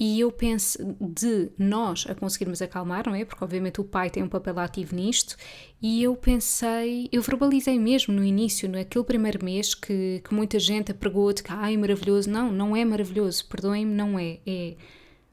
e 0.00 0.18
eu 0.18 0.32
penso 0.32 0.78
de 0.98 1.52
nós 1.58 2.06
a 2.08 2.14
conseguirmos 2.14 2.62
acalmar, 2.62 3.06
não 3.06 3.14
é? 3.14 3.22
Porque 3.22 3.44
obviamente 3.44 3.82
o 3.82 3.84
pai 3.84 4.08
tem 4.08 4.22
um 4.22 4.28
papel 4.30 4.58
ativo 4.58 4.96
nisto, 4.96 5.36
e 5.82 6.02
eu 6.02 6.16
pensei, 6.16 7.06
eu 7.12 7.20
verbalizei 7.20 7.78
mesmo 7.78 8.14
no 8.14 8.24
início, 8.24 8.66
naquele 8.66 9.04
primeiro 9.04 9.44
mês 9.44 9.74
que, 9.74 10.22
que 10.24 10.32
muita 10.32 10.58
gente 10.58 10.90
apregou 10.90 11.30
de 11.34 11.42
que 11.42 11.52
ai 11.52 11.76
maravilhoso, 11.76 12.30
não, 12.30 12.50
não 12.50 12.74
é 12.74 12.82
maravilhoso, 12.82 13.46
perdoem-me, 13.46 13.94
não 13.94 14.18
é, 14.18 14.38
é 14.46 14.74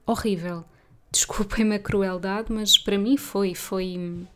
horrível. 0.06 0.66
Desculpem-me 1.10 1.76
a 1.76 1.80
crueldade, 1.80 2.52
mas 2.52 2.78
para 2.78 2.98
mim 2.98 3.16
foi, 3.16 3.56
foi 3.56 4.28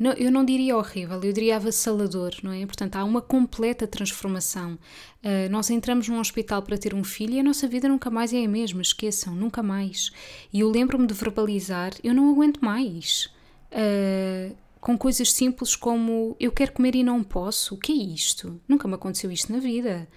não, 0.00 0.12
eu 0.14 0.32
não 0.32 0.42
diria 0.42 0.78
horrível, 0.78 1.22
eu 1.22 1.30
diria 1.30 1.56
avassalador, 1.56 2.34
não 2.42 2.52
é? 2.52 2.64
Portanto, 2.64 2.96
há 2.96 3.04
uma 3.04 3.20
completa 3.20 3.86
transformação. 3.86 4.78
Uh, 5.22 5.50
nós 5.50 5.68
entramos 5.68 6.08
num 6.08 6.18
hospital 6.18 6.62
para 6.62 6.78
ter 6.78 6.94
um 6.94 7.04
filho 7.04 7.34
e 7.34 7.40
a 7.40 7.42
nossa 7.42 7.68
vida 7.68 7.86
nunca 7.86 8.08
mais 8.08 8.32
é 8.32 8.42
a 8.42 8.48
mesma, 8.48 8.80
esqueçam, 8.80 9.34
nunca 9.34 9.62
mais. 9.62 10.10
E 10.50 10.60
eu 10.60 10.70
lembro-me 10.70 11.06
de 11.06 11.12
verbalizar: 11.12 11.92
eu 12.02 12.14
não 12.14 12.30
aguento 12.30 12.64
mais. 12.64 13.30
Uh, 13.70 14.56
com 14.80 14.96
coisas 14.96 15.30
simples 15.30 15.76
como 15.76 16.34
eu 16.40 16.50
quero 16.50 16.72
comer 16.72 16.94
e 16.94 17.02
não 17.02 17.22
posso. 17.22 17.74
O 17.74 17.78
que 17.78 17.92
é 17.92 17.96
isto? 17.96 18.58
Nunca 18.66 18.88
me 18.88 18.94
aconteceu 18.94 19.30
isto 19.30 19.52
na 19.52 19.58
vida. 19.58 20.08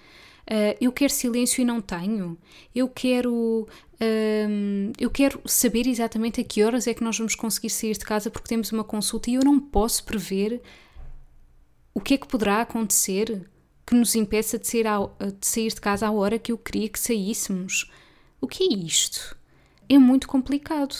Uh, 0.50 0.76
eu 0.80 0.92
quero 0.92 1.12
silêncio 1.12 1.62
e 1.62 1.64
não 1.64 1.80
tenho. 1.80 2.36
Eu 2.74 2.88
quero. 2.88 3.66
Eu 4.98 5.08
quero 5.08 5.40
saber 5.46 5.86
exatamente 5.86 6.38
a 6.38 6.44
que 6.44 6.62
horas 6.62 6.86
é 6.86 6.92
que 6.92 7.02
nós 7.02 7.16
vamos 7.16 7.34
conseguir 7.34 7.70
sair 7.70 7.96
de 7.96 8.04
casa 8.04 8.30
porque 8.30 8.48
temos 8.48 8.70
uma 8.70 8.84
consulta 8.84 9.30
e 9.30 9.34
eu 9.34 9.42
não 9.42 9.58
posso 9.58 10.04
prever 10.04 10.60
o 11.94 12.00
que 12.00 12.14
é 12.14 12.18
que 12.18 12.26
poderá 12.26 12.60
acontecer 12.60 13.48
que 13.86 13.94
nos 13.94 14.14
impeça 14.14 14.58
de, 14.58 14.86
ao, 14.86 15.16
de 15.18 15.46
sair 15.46 15.68
de 15.68 15.80
casa 15.80 16.06
à 16.06 16.10
hora 16.10 16.38
que 16.38 16.52
eu 16.52 16.58
queria 16.58 16.88
que 16.88 16.98
saíssemos. 16.98 17.90
O 18.40 18.46
que 18.46 18.64
é 18.64 18.76
isto? 18.76 19.36
É 19.88 19.96
muito 19.96 20.26
complicado. 20.26 20.94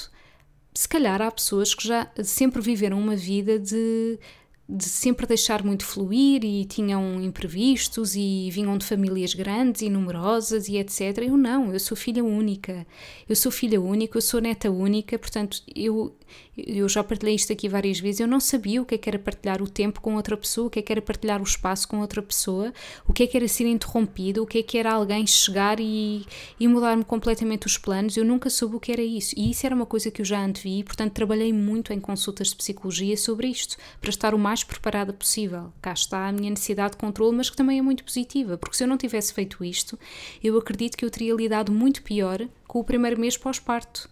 Se 0.72 0.88
calhar 0.88 1.20
há 1.20 1.30
pessoas 1.30 1.74
que 1.74 1.86
já 1.86 2.10
sempre 2.22 2.62
viveram 2.62 2.98
uma 2.98 3.16
vida 3.16 3.58
de 3.58 4.18
de 4.66 4.84
sempre 4.84 5.26
deixar 5.26 5.62
muito 5.62 5.84
fluir 5.84 6.42
e 6.42 6.64
tinham 6.64 7.20
imprevistos 7.20 8.16
e 8.16 8.48
vinham 8.50 8.78
de 8.78 8.86
famílias 8.86 9.34
grandes 9.34 9.82
e 9.82 9.90
numerosas 9.90 10.68
e 10.68 10.78
etc. 10.78 11.18
Eu 11.18 11.36
não, 11.36 11.72
eu 11.72 11.78
sou 11.78 11.96
filha 11.96 12.24
única. 12.24 12.86
Eu 13.28 13.36
sou 13.36 13.52
filha 13.52 13.80
única, 13.80 14.16
eu 14.16 14.22
sou 14.22 14.40
neta 14.40 14.70
única, 14.70 15.18
portanto, 15.18 15.62
eu, 15.74 16.16
eu 16.56 16.88
já 16.88 17.02
partilhei 17.02 17.34
isto 17.34 17.52
aqui 17.52 17.68
várias 17.68 17.98
vezes. 17.98 18.20
Eu 18.20 18.28
não 18.28 18.38
sabia 18.38 18.80
o 18.80 18.84
que 18.84 18.94
é 18.94 18.98
que 18.98 19.08
era 19.08 19.18
partilhar 19.18 19.60
o 19.60 19.68
tempo 19.68 20.00
com 20.00 20.14
outra 20.14 20.36
pessoa, 20.36 20.68
o 20.68 20.70
que 20.70 20.78
é 20.78 20.82
que 20.82 20.92
era 20.92 21.02
partilhar 21.02 21.40
o 21.40 21.44
espaço 21.44 21.88
com 21.88 22.00
outra 22.00 22.22
pessoa, 22.22 22.72
o 23.06 23.12
que 23.12 23.24
é 23.24 23.26
que 23.26 23.36
era 23.36 23.48
ser 23.48 23.66
interrompido, 23.66 24.42
o 24.42 24.46
que 24.46 24.58
é 24.58 24.62
que 24.62 24.78
era 24.78 24.92
alguém 24.92 25.26
chegar 25.26 25.80
e, 25.80 26.24
e 26.58 26.68
mudar-me 26.68 27.04
completamente 27.04 27.66
os 27.66 27.76
planos. 27.76 28.16
Eu 28.16 28.24
nunca 28.24 28.48
soube 28.48 28.76
o 28.76 28.80
que 28.80 28.92
era 28.92 29.02
isso. 29.02 29.34
E 29.36 29.50
isso 29.50 29.66
era 29.66 29.74
uma 29.74 29.86
coisa 29.86 30.10
que 30.10 30.20
eu 30.20 30.24
já 30.24 30.44
antevi, 30.44 30.84
portanto, 30.84 31.12
trabalhei 31.12 31.52
muito 31.52 31.92
em 31.92 31.98
consultas 31.98 32.48
de 32.48 32.56
psicologia 32.56 33.16
sobre 33.16 33.48
isto, 33.48 33.76
para 34.00 34.10
estar 34.10 34.34
o 34.34 34.38
mais 34.38 34.62
preparada 34.62 35.12
possível. 35.12 35.72
Cá 35.82 35.92
está 35.92 36.28
a 36.28 36.32
minha 36.32 36.50
necessidade 36.50 36.92
de 36.92 36.98
controle, 36.98 37.36
mas 37.36 37.50
que 37.50 37.56
também 37.56 37.78
é 37.78 37.82
muito 37.82 38.04
positiva, 38.04 38.56
porque 38.56 38.76
se 38.76 38.84
eu 38.84 38.88
não 38.88 38.96
tivesse 38.96 39.32
feito 39.34 39.64
isto, 39.64 39.98
eu 40.42 40.56
acredito 40.56 40.96
que 40.96 41.04
eu 41.04 41.10
teria 41.10 41.34
lidado 41.34 41.72
muito 41.72 42.02
pior 42.02 42.46
com 42.66 42.78
o 42.78 42.84
primeiro 42.84 43.20
mês 43.20 43.36
pós-parto. 43.36 44.08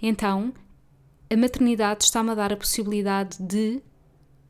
Então, 0.00 0.52
a 1.28 1.36
maternidade 1.36 2.04
está-me 2.04 2.30
a 2.30 2.34
dar 2.34 2.52
a 2.52 2.56
possibilidade 2.56 3.36
de. 3.40 3.82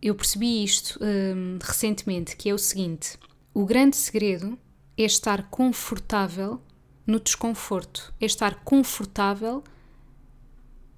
Eu 0.00 0.14
percebi 0.14 0.62
isto 0.62 0.99
hum, 1.02 1.59
recentemente, 1.62 2.37
que 2.37 2.50
é 2.50 2.54
o 2.54 2.59
seguinte: 2.59 3.18
o 3.54 3.64
grande 3.64 3.97
segredo 3.97 4.59
é 4.97 5.02
estar 5.02 5.49
confortável 5.49 6.61
no 7.06 7.21
desconforto, 7.21 8.12
é 8.21 8.26
estar 8.26 8.62
confortável 8.64 9.62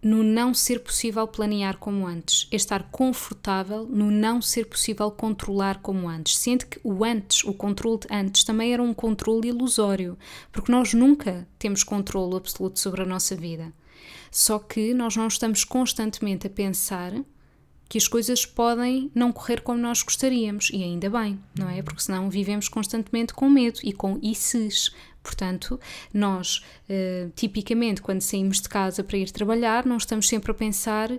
no 0.01 0.23
não 0.23 0.55
ser 0.55 0.81
possível 0.81 1.27
planear 1.27 1.77
como 1.77 2.07
antes, 2.07 2.47
é 2.53 2.57
estar 2.57 2.85
confortável 2.91 3.85
no 3.85 4.11
não 4.11 4.41
ser 4.41 4.67
possível 4.67 5.11
controlar 5.11 5.81
como 5.83 6.09
antes. 6.09 6.37
Sendo 6.37 6.67
que 6.67 6.81
o 6.85 7.05
antes, 7.05 7.45
o 7.45 7.53
controle 7.53 8.01
de 8.01 8.07
antes, 8.11 8.45
também 8.45 8.73
era 8.73 8.83
um 8.83 8.95
controle 8.95 9.49
ilusório, 9.49 10.17
porque 10.53 10.71
nós 10.71 10.95
nunca 10.95 11.47
temos 11.59 11.83
controle 11.83 12.37
absoluto 12.37 12.79
sobre 12.79 13.03
a 13.03 13.07
nossa 13.07 13.35
vida. 13.35 13.73
Só 14.31 14.59
que 14.59 14.93
nós 14.95 15.17
não 15.17 15.27
estamos 15.27 15.65
constantemente 15.65 16.47
a 16.47 16.51
pensar 16.51 17.13
que 17.89 17.97
as 17.97 18.07
coisas 18.07 18.45
podem 18.45 19.11
não 19.15 19.33
correr 19.33 19.63
como 19.63 19.81
nós 19.81 20.03
gostaríamos, 20.03 20.69
e 20.71 20.83
ainda 20.83 21.09
bem, 21.09 21.41
não 21.59 21.71
é? 21.71 21.81
Porque 21.81 22.03
senão 22.03 22.29
vivemos 22.29 22.69
constantemente 22.69 23.33
com 23.33 23.49
medo 23.49 23.81
e 23.83 23.93
com 23.93 24.19
ICs. 24.23 24.95
Portanto, 25.23 25.81
nós, 26.13 26.63
uh, 26.89 27.31
tipicamente, 27.35 28.03
quando 28.03 28.21
saímos 28.21 28.61
de 28.61 28.69
casa 28.69 29.03
para 29.03 29.17
ir 29.17 29.31
trabalhar, 29.31 29.87
não 29.87 29.97
estamos 29.97 30.29
sempre 30.29 30.51
a 30.51 30.55
pensar, 30.55 31.11
uh, 31.11 31.19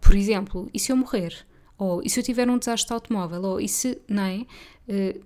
por 0.00 0.14
exemplo, 0.14 0.70
e 0.72 0.78
se 0.78 0.92
eu 0.92 0.96
morrer? 0.96 1.44
Ou 1.76 2.00
e 2.04 2.08
se 2.08 2.20
eu 2.20 2.24
tiver 2.24 2.48
um 2.48 2.56
desastre 2.56 2.94
automóvel? 2.94 3.42
Ou 3.42 3.60
e 3.60 3.68
se, 3.68 3.98
não 4.08 4.22
é? 4.22 4.46
Uh, 4.88 5.24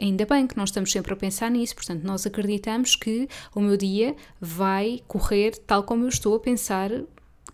ainda 0.00 0.24
bem 0.24 0.46
que 0.46 0.56
nós 0.56 0.70
estamos 0.70 0.90
sempre 0.90 1.12
a 1.12 1.16
pensar 1.16 1.50
nisso, 1.50 1.74
portanto, 1.74 2.02
nós 2.02 2.26
acreditamos 2.26 2.96
que 2.96 3.28
o 3.54 3.60
meu 3.60 3.76
dia 3.76 4.16
vai 4.40 5.02
correr 5.06 5.56
tal 5.66 5.82
como 5.82 6.04
eu 6.04 6.08
estou 6.08 6.34
a 6.34 6.40
pensar 6.40 6.90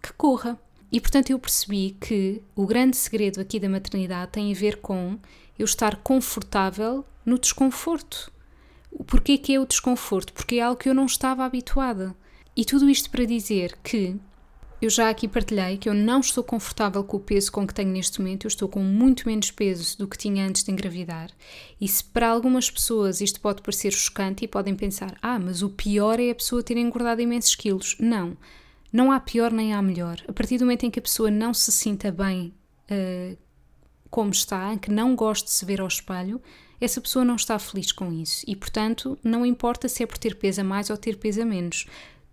que 0.01 0.13
corra. 0.17 0.59
E 0.91 1.01
portanto 1.01 1.31
eu 1.31 1.39
percebi 1.39 1.97
que 2.01 2.41
o 2.55 2.65
grande 2.65 2.97
segredo 2.97 3.41
aqui 3.41 3.59
da 3.59 3.69
maternidade 3.69 4.33
tem 4.33 4.53
a 4.53 4.55
ver 4.55 4.77
com 4.77 5.19
eu 5.59 5.65
estar 5.65 5.97
confortável 5.97 7.05
no 7.25 7.39
desconforto. 7.39 8.31
Porquê 9.07 9.37
que 9.37 9.55
é 9.55 9.61
o 9.61 9.67
desconforto? 9.67 10.33
Porque 10.33 10.57
é 10.57 10.63
algo 10.63 10.81
que 10.81 10.89
eu 10.89 10.95
não 10.95 11.07
estava 11.07 11.45
habituada. 11.45 12.15
E 12.57 12.65
tudo 12.65 12.89
isto 12.89 13.11
para 13.11 13.25
dizer 13.25 13.77
que 13.83 14.17
eu 14.81 14.91
já 14.91 15.09
aqui 15.09 15.27
partilhei 15.27 15.79
que 15.79 15.89
eu 15.89 15.95
não 15.95 16.21
estou 16.21 16.45
confortável 16.45 17.03
com 17.03 17.17
o 17.17 17.21
peso 17.21 17.51
com 17.51 17.67
que 17.67 17.73
tenho 17.73 17.91
neste 17.91 18.21
momento, 18.21 18.45
eu 18.45 18.49
estou 18.49 18.69
com 18.69 18.81
muito 18.81 19.27
menos 19.27 19.51
peso 19.51 19.97
do 19.97 20.07
que 20.07 20.19
tinha 20.19 20.47
antes 20.47 20.63
de 20.63 20.71
engravidar. 20.71 21.31
E 21.81 21.89
se 21.89 22.05
para 22.05 22.29
algumas 22.29 22.71
pessoas 22.71 23.21
isto 23.21 23.41
pode 23.41 23.63
parecer 23.63 23.93
chocante 23.93 24.45
e 24.45 24.49
podem 24.49 24.75
pensar: 24.75 25.17
ah, 25.23 25.39
mas 25.39 25.63
o 25.63 25.71
pior 25.71 26.21
é 26.21 26.31
a 26.31 26.35
pessoa 26.35 26.63
ter 26.63 26.77
engordado 26.77 27.23
imensos 27.23 27.55
quilos. 27.55 27.97
Não. 27.99 28.37
Não 28.93 29.11
há 29.11 29.19
pior 29.19 29.51
nem 29.51 29.75
há 29.75 29.83
melhor. 29.83 30.23
A 30.29 30.33
partir 30.33 30.59
do 30.59 30.65
momento 30.65 30.85
em 30.85 30.91
que 30.91 30.99
a 30.99 31.03
pessoa 31.03 31.31
não 31.31 31.53
se 31.53 31.73
sinta 31.73 32.11
bem 32.13 32.55
uh, 32.91 33.37
como 34.11 34.31
está, 34.31 34.73
em 34.73 34.79
que 34.79 34.91
não 34.91 35.17
goste 35.17 35.47
de 35.47 35.51
se 35.53 35.65
ver 35.65 35.81
ao 35.81 35.89
espelho, 35.89 36.41
essa 36.81 37.01
pessoa 37.01 37.25
não 37.25 37.37
está 37.37 37.59
feliz 37.59 37.93
com 37.93 38.13
isso. 38.13 38.45
E, 38.47 38.55
portanto, 38.55 39.19
não 39.23 39.45
importa 39.45 39.89
se 39.89 40.03
é 40.03 40.07
por 40.07 40.19
ter 40.19 40.37
peso 40.37 40.61
a 40.61 40.65
mais 40.65 40.91
ou 40.91 40.97
ter 40.97 41.17
peso 41.17 41.43
a 41.43 41.45
menos. 41.45 41.87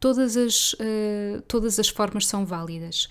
Todas 0.03 0.35
as, 0.35 0.73
uh, 0.73 1.41
todas 1.47 1.79
as 1.79 1.87
formas 1.87 2.27
são 2.27 2.45
válidas. 2.45 3.07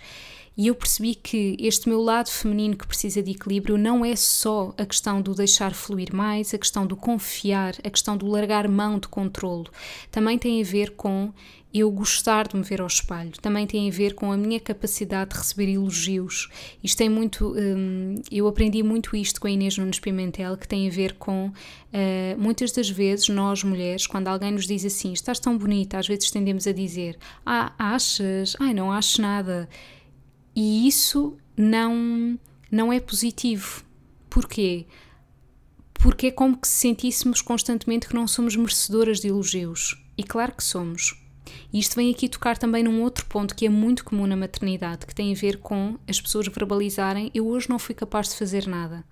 E 0.56 0.66
eu 0.66 0.74
percebi 0.74 1.14
que 1.14 1.56
este 1.58 1.88
meu 1.88 2.00
lado 2.02 2.30
feminino 2.30 2.76
que 2.76 2.86
precisa 2.86 3.22
de 3.22 3.30
equilíbrio 3.30 3.78
não 3.78 4.04
é 4.04 4.14
só 4.14 4.74
a 4.76 4.84
questão 4.84 5.22
do 5.22 5.34
deixar 5.34 5.72
fluir 5.74 6.14
mais, 6.14 6.52
a 6.52 6.58
questão 6.58 6.86
do 6.86 6.94
confiar, 6.94 7.74
a 7.82 7.90
questão 7.90 8.16
do 8.16 8.26
largar 8.26 8.68
mão 8.68 8.98
de 8.98 9.08
controlo. 9.08 9.66
Também 10.10 10.38
tem 10.38 10.60
a 10.60 10.64
ver 10.64 10.90
com 10.90 11.32
eu 11.72 11.90
gostar 11.90 12.48
de 12.48 12.56
me 12.56 12.62
ver 12.62 12.80
ao 12.80 12.86
espelho. 12.86 13.32
Também 13.40 13.66
tem 13.66 13.88
a 13.88 13.92
ver 13.92 14.14
com 14.14 14.30
a 14.30 14.36
minha 14.36 14.60
capacidade 14.60 15.30
de 15.30 15.38
receber 15.38 15.72
elogios. 15.72 16.48
Isto 16.84 16.98
tem 16.98 17.08
muito. 17.08 17.54
Hum, 17.56 18.16
eu 18.30 18.46
aprendi 18.46 18.82
muito 18.82 19.16
isto 19.16 19.40
com 19.40 19.46
a 19.46 19.50
Inês 19.50 19.78
Nunes 19.78 19.98
Pimentel, 19.98 20.56
que 20.56 20.68
tem 20.68 20.86
a 20.86 20.90
ver 20.90 21.14
com. 21.14 21.46
Uh, 21.46 22.38
muitas 22.38 22.72
das 22.72 22.88
vezes, 22.88 23.28
nós 23.28 23.62
mulheres, 23.64 24.06
quando 24.06 24.28
alguém 24.28 24.52
nos 24.52 24.66
diz 24.66 24.84
assim, 24.84 25.12
estás 25.12 25.38
tão 25.38 25.56
bonita, 25.56 25.98
às 25.98 26.06
vezes 26.06 26.30
tendemos 26.30 26.66
a 26.66 26.72
dizer, 26.72 27.18
ah, 27.44 27.72
achas? 27.78 28.56
Ai, 28.60 28.74
não 28.74 28.92
acho 28.92 29.20
nada. 29.20 29.68
E 30.54 30.86
isso 30.86 31.36
não, 31.56 32.38
não 32.70 32.92
é 32.92 33.00
positivo. 33.00 33.84
Porquê? 34.28 34.86
Porque 35.94 36.28
é 36.28 36.30
como 36.30 36.56
que 36.56 36.66
se 36.66 36.76
sentíssemos 36.76 37.40
constantemente 37.40 38.08
que 38.08 38.14
não 38.14 38.26
somos 38.26 38.56
merecedoras 38.56 39.20
de 39.20 39.28
elogios. 39.28 40.02
E 40.16 40.22
claro 40.22 40.52
que 40.52 40.64
somos. 40.64 41.18
E 41.72 41.78
isto 41.78 41.96
vem 41.96 42.10
aqui 42.10 42.28
tocar 42.28 42.58
também 42.58 42.82
num 42.82 43.02
outro 43.02 43.26
ponto 43.26 43.54
que 43.54 43.66
é 43.66 43.68
muito 43.68 44.04
comum 44.04 44.26
na 44.26 44.36
maternidade, 44.36 45.06
que 45.06 45.14
tem 45.14 45.32
a 45.32 45.36
ver 45.36 45.58
com 45.58 45.98
as 46.08 46.20
pessoas 46.20 46.46
verbalizarem: 46.48 47.30
Eu 47.34 47.46
hoje 47.46 47.68
não 47.68 47.78
fui 47.78 47.94
capaz 47.94 48.30
de 48.30 48.36
fazer 48.36 48.66
nada. 48.66 49.04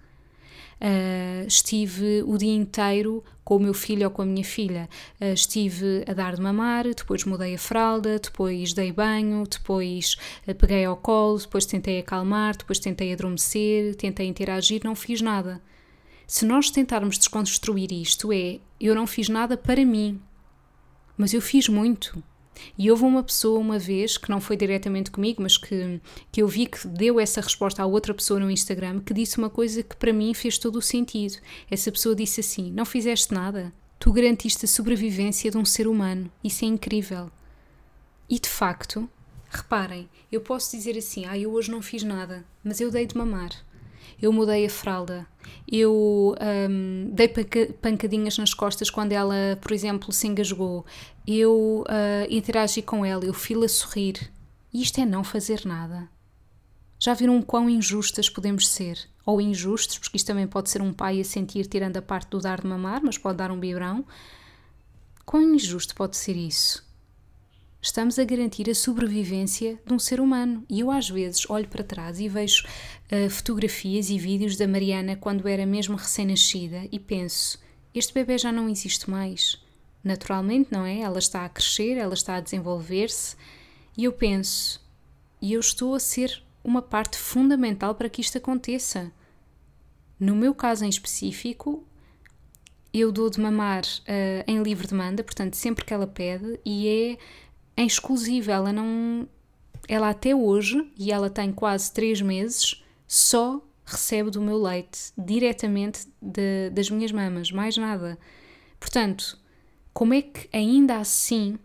Uh, 0.80 1.46
estive 1.46 2.22
o 2.26 2.38
dia 2.38 2.54
inteiro 2.54 3.22
com 3.44 3.56
o 3.56 3.60
meu 3.60 3.74
filho 3.74 4.04
ou 4.04 4.10
com 4.10 4.22
a 4.22 4.24
minha 4.24 4.44
filha. 4.44 4.88
Uh, 5.20 5.34
estive 5.34 6.04
a 6.08 6.14
dar 6.14 6.36
de 6.36 6.40
mamar, 6.40 6.84
depois 6.84 7.24
mudei 7.24 7.54
a 7.54 7.58
fralda, 7.58 8.18
depois 8.18 8.72
dei 8.72 8.90
banho, 8.90 9.44
depois 9.46 10.16
uh, 10.48 10.54
peguei 10.54 10.86
ao 10.86 10.96
colo, 10.96 11.38
depois 11.38 11.66
tentei 11.66 11.98
acalmar, 11.98 12.56
depois 12.56 12.78
tentei 12.78 13.12
adormecer, 13.12 13.94
tentei 13.96 14.26
interagir, 14.26 14.80
não 14.82 14.94
fiz 14.94 15.20
nada. 15.20 15.60
Se 16.26 16.46
nós 16.46 16.70
tentarmos 16.70 17.18
desconstruir 17.18 17.92
isto, 17.92 18.32
é 18.32 18.60
eu 18.80 18.94
não 18.94 19.06
fiz 19.06 19.28
nada 19.28 19.56
para 19.58 19.84
mim, 19.84 20.18
mas 21.16 21.34
eu 21.34 21.42
fiz 21.42 21.68
muito. 21.68 22.22
E 22.76 22.90
houve 22.90 23.04
uma 23.04 23.22
pessoa 23.22 23.58
uma 23.58 23.78
vez, 23.78 24.18
que 24.18 24.30
não 24.30 24.40
foi 24.40 24.56
diretamente 24.56 25.10
comigo, 25.10 25.42
mas 25.42 25.56
que, 25.56 26.00
que 26.30 26.42
eu 26.42 26.48
vi 26.48 26.66
que 26.66 26.86
deu 26.86 27.18
essa 27.20 27.40
resposta 27.40 27.82
a 27.82 27.86
outra 27.86 28.12
pessoa 28.12 28.40
no 28.40 28.50
Instagram, 28.50 29.00
que 29.00 29.14
disse 29.14 29.38
uma 29.38 29.50
coisa 29.50 29.82
que 29.82 29.96
para 29.96 30.12
mim 30.12 30.34
fez 30.34 30.58
todo 30.58 30.76
o 30.76 30.82
sentido. 30.82 31.38
Essa 31.70 31.90
pessoa 31.92 32.14
disse 32.14 32.40
assim: 32.40 32.70
Não 32.72 32.84
fizeste 32.84 33.32
nada. 33.32 33.72
Tu 33.98 34.12
garantiste 34.12 34.64
a 34.64 34.68
sobrevivência 34.68 35.50
de 35.50 35.58
um 35.58 35.64
ser 35.64 35.86
humano. 35.86 36.30
Isso 36.42 36.64
é 36.64 36.68
incrível. 36.68 37.30
E 38.28 38.38
de 38.38 38.48
facto, 38.48 39.08
reparem, 39.50 40.08
eu 40.30 40.40
posso 40.40 40.76
dizer 40.76 40.96
assim: 40.96 41.26
Ah, 41.26 41.38
eu 41.38 41.52
hoje 41.52 41.70
não 41.70 41.82
fiz 41.82 42.02
nada, 42.02 42.44
mas 42.64 42.80
eu 42.80 42.90
dei 42.90 43.06
de 43.06 43.16
mamar 43.16 43.50
eu 44.20 44.32
mudei 44.32 44.66
a 44.66 44.70
fralda, 44.70 45.26
eu 45.70 46.34
um, 46.68 47.10
dei 47.12 47.28
pancadinhas 47.80 48.36
nas 48.38 48.52
costas 48.52 48.90
quando 48.90 49.12
ela, 49.12 49.58
por 49.60 49.72
exemplo, 49.72 50.12
se 50.12 50.26
engasgou, 50.26 50.84
eu 51.26 51.84
uh, 51.86 52.26
interagi 52.28 52.82
com 52.82 53.04
ela, 53.04 53.24
eu 53.24 53.32
fui-la 53.32 53.68
sorrir. 53.68 54.30
Isto 54.72 55.00
é 55.00 55.06
não 55.06 55.24
fazer 55.24 55.62
nada. 55.64 56.08
Já 56.98 57.14
viram 57.14 57.40
quão 57.40 57.68
injustas 57.68 58.28
podemos 58.28 58.68
ser? 58.68 58.98
Ou 59.24 59.40
injustos, 59.40 59.98
porque 59.98 60.16
isto 60.16 60.26
também 60.26 60.46
pode 60.46 60.70
ser 60.70 60.82
um 60.82 60.92
pai 60.92 61.20
a 61.20 61.24
sentir 61.24 61.66
tirando 61.66 61.96
a 61.96 62.02
parte 62.02 62.30
do 62.30 62.40
dar 62.40 62.60
de 62.60 62.66
mamar, 62.66 63.00
mas 63.02 63.16
pode 63.16 63.38
dar 63.38 63.50
um 63.50 63.58
biberão. 63.58 64.04
Quão 65.24 65.54
injusto 65.54 65.94
pode 65.94 66.16
ser 66.16 66.36
isso? 66.36 66.84
Estamos 67.82 68.18
a 68.18 68.24
garantir 68.24 68.68
a 68.68 68.74
sobrevivência 68.74 69.80
de 69.86 69.94
um 69.94 69.98
ser 69.98 70.20
humano. 70.20 70.64
E 70.68 70.80
eu, 70.80 70.90
às 70.90 71.08
vezes, 71.08 71.48
olho 71.48 71.66
para 71.66 71.82
trás 71.82 72.20
e 72.20 72.28
vejo 72.28 72.66
uh, 73.10 73.30
fotografias 73.30 74.10
e 74.10 74.18
vídeos 74.18 74.56
da 74.56 74.68
Mariana 74.68 75.16
quando 75.16 75.48
era 75.48 75.64
mesmo 75.64 75.96
recém-nascida 75.96 76.86
e 76.92 76.98
penso: 76.98 77.58
este 77.94 78.12
bebê 78.12 78.36
já 78.36 78.52
não 78.52 78.68
existe 78.68 79.08
mais. 79.08 79.58
Naturalmente, 80.04 80.70
não 80.70 80.84
é? 80.84 80.98
Ela 81.00 81.18
está 81.18 81.44
a 81.44 81.48
crescer, 81.48 81.96
ela 81.96 82.14
está 82.14 82.36
a 82.36 82.40
desenvolver-se 82.40 83.36
e 83.96 84.04
eu 84.04 84.12
penso, 84.12 84.80
e 85.40 85.52
eu 85.52 85.60
estou 85.60 85.94
a 85.94 86.00
ser 86.00 86.42
uma 86.62 86.80
parte 86.80 87.18
fundamental 87.18 87.94
para 87.94 88.08
que 88.08 88.20
isto 88.20 88.36
aconteça. 88.38 89.10
No 90.18 90.36
meu 90.36 90.54
caso 90.54 90.84
em 90.84 90.88
específico, 90.88 91.84
eu 92.92 93.10
dou 93.10 93.30
de 93.30 93.40
mamar 93.40 93.82
uh, 93.84 94.44
em 94.46 94.62
livre 94.62 94.86
demanda, 94.86 95.24
portanto, 95.24 95.54
sempre 95.54 95.84
que 95.84 95.94
ela 95.94 96.06
pede, 96.06 96.58
e 96.64 96.88
é 96.88 97.18
em 97.80 97.86
exclusivo. 97.86 98.50
Ela 98.50 98.72
não. 98.72 99.28
Ela 99.88 100.10
até 100.10 100.34
hoje, 100.34 100.88
e 100.96 101.10
ela 101.10 101.28
tem 101.28 101.50
quase 101.50 101.92
3 101.92 102.20
meses, 102.22 102.84
só 103.08 103.60
recebe 103.84 104.30
do 104.30 104.40
meu 104.40 104.56
leite 104.56 105.12
diretamente 105.18 106.06
de, 106.22 106.70
das 106.70 106.88
minhas 106.90 107.10
mamas, 107.10 107.50
mais 107.50 107.76
nada. 107.76 108.16
Portanto, 108.78 109.36
como 109.92 110.14
é 110.14 110.22
que 110.22 110.48
ainda 110.52 110.98
assim 110.98 111.58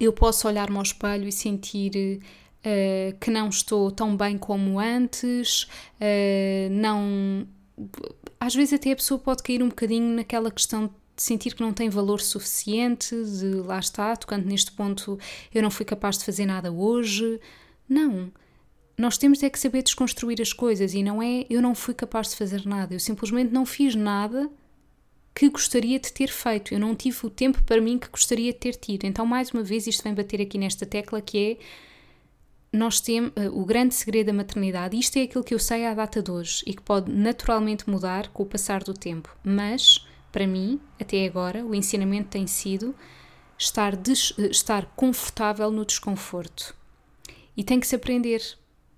eu 0.00 0.12
posso 0.12 0.48
olhar-me 0.48 0.76
ao 0.76 0.82
espelho 0.82 1.28
e 1.28 1.32
sentir 1.32 2.20
uh, 2.64 3.18
que 3.18 3.30
não 3.30 3.48
estou 3.48 3.90
tão 3.90 4.16
bem 4.16 4.38
como 4.38 4.78
antes, 4.78 5.64
uh, 6.00 6.70
não. 6.70 7.46
Às 8.40 8.54
vezes 8.54 8.74
até 8.74 8.92
a 8.92 8.96
pessoa 8.96 9.18
pode 9.18 9.42
cair 9.42 9.62
um 9.62 9.68
bocadinho 9.68 10.14
naquela 10.14 10.50
questão 10.50 10.90
de 11.18 11.24
sentir 11.24 11.52
que 11.52 11.60
não 11.60 11.72
tem 11.72 11.90
valor 11.90 12.20
suficiente, 12.20 13.12
de 13.24 13.56
lá 13.56 13.80
está, 13.80 14.14
tocando 14.14 14.46
neste 14.46 14.70
ponto, 14.70 15.18
eu 15.52 15.60
não 15.60 15.70
fui 15.70 15.84
capaz 15.84 16.16
de 16.16 16.24
fazer 16.24 16.46
nada 16.46 16.70
hoje. 16.70 17.40
Não. 17.88 18.30
Nós 18.96 19.18
temos 19.18 19.42
é 19.42 19.50
que 19.50 19.58
saber 19.58 19.82
desconstruir 19.82 20.40
as 20.40 20.52
coisas 20.52 20.94
e 20.94 21.02
não 21.02 21.20
é 21.20 21.44
eu 21.50 21.60
não 21.60 21.74
fui 21.74 21.92
capaz 21.92 22.30
de 22.30 22.36
fazer 22.36 22.64
nada, 22.64 22.94
eu 22.94 23.00
simplesmente 23.00 23.52
não 23.52 23.66
fiz 23.66 23.96
nada 23.96 24.48
que 25.34 25.48
gostaria 25.48 25.98
de 25.98 26.12
ter 26.12 26.28
feito, 26.28 26.72
eu 26.72 26.80
não 26.80 26.94
tive 26.94 27.26
o 27.26 27.30
tempo 27.30 27.62
para 27.64 27.80
mim 27.80 27.98
que 27.98 28.08
gostaria 28.08 28.52
de 28.52 28.58
ter 28.58 28.74
tido. 28.74 29.04
Então, 29.04 29.26
mais 29.26 29.50
uma 29.50 29.62
vez, 29.62 29.86
isto 29.88 30.02
vem 30.02 30.14
bater 30.14 30.40
aqui 30.40 30.56
nesta 30.56 30.86
tecla 30.86 31.20
que 31.20 31.38
é 31.38 32.76
nós 32.76 33.00
temos 33.00 33.30
uh, 33.30 33.58
o 33.58 33.64
grande 33.64 33.94
segredo 33.94 34.28
da 34.28 34.32
maternidade, 34.32 34.96
isto 34.96 35.16
é 35.16 35.22
aquilo 35.22 35.42
que 35.42 35.54
eu 35.54 35.58
sei 35.58 35.84
à 35.86 35.94
data 35.94 36.22
de 36.22 36.30
hoje 36.30 36.62
e 36.66 36.74
que 36.74 36.82
pode 36.82 37.10
naturalmente 37.10 37.88
mudar 37.88 38.28
com 38.28 38.42
o 38.42 38.46
passar 38.46 38.84
do 38.84 38.94
tempo, 38.94 39.36
mas 39.42 40.06
para 40.30 40.46
mim, 40.46 40.80
até 41.00 41.26
agora, 41.26 41.64
o 41.64 41.74
ensinamento 41.74 42.28
tem 42.28 42.46
sido 42.46 42.94
estar, 43.58 43.96
des, 43.96 44.34
estar 44.38 44.86
confortável 44.96 45.70
no 45.70 45.84
desconforto. 45.84 46.74
E 47.56 47.64
tem 47.64 47.80
que 47.80 47.86
se 47.86 47.96
aprender 47.96 48.42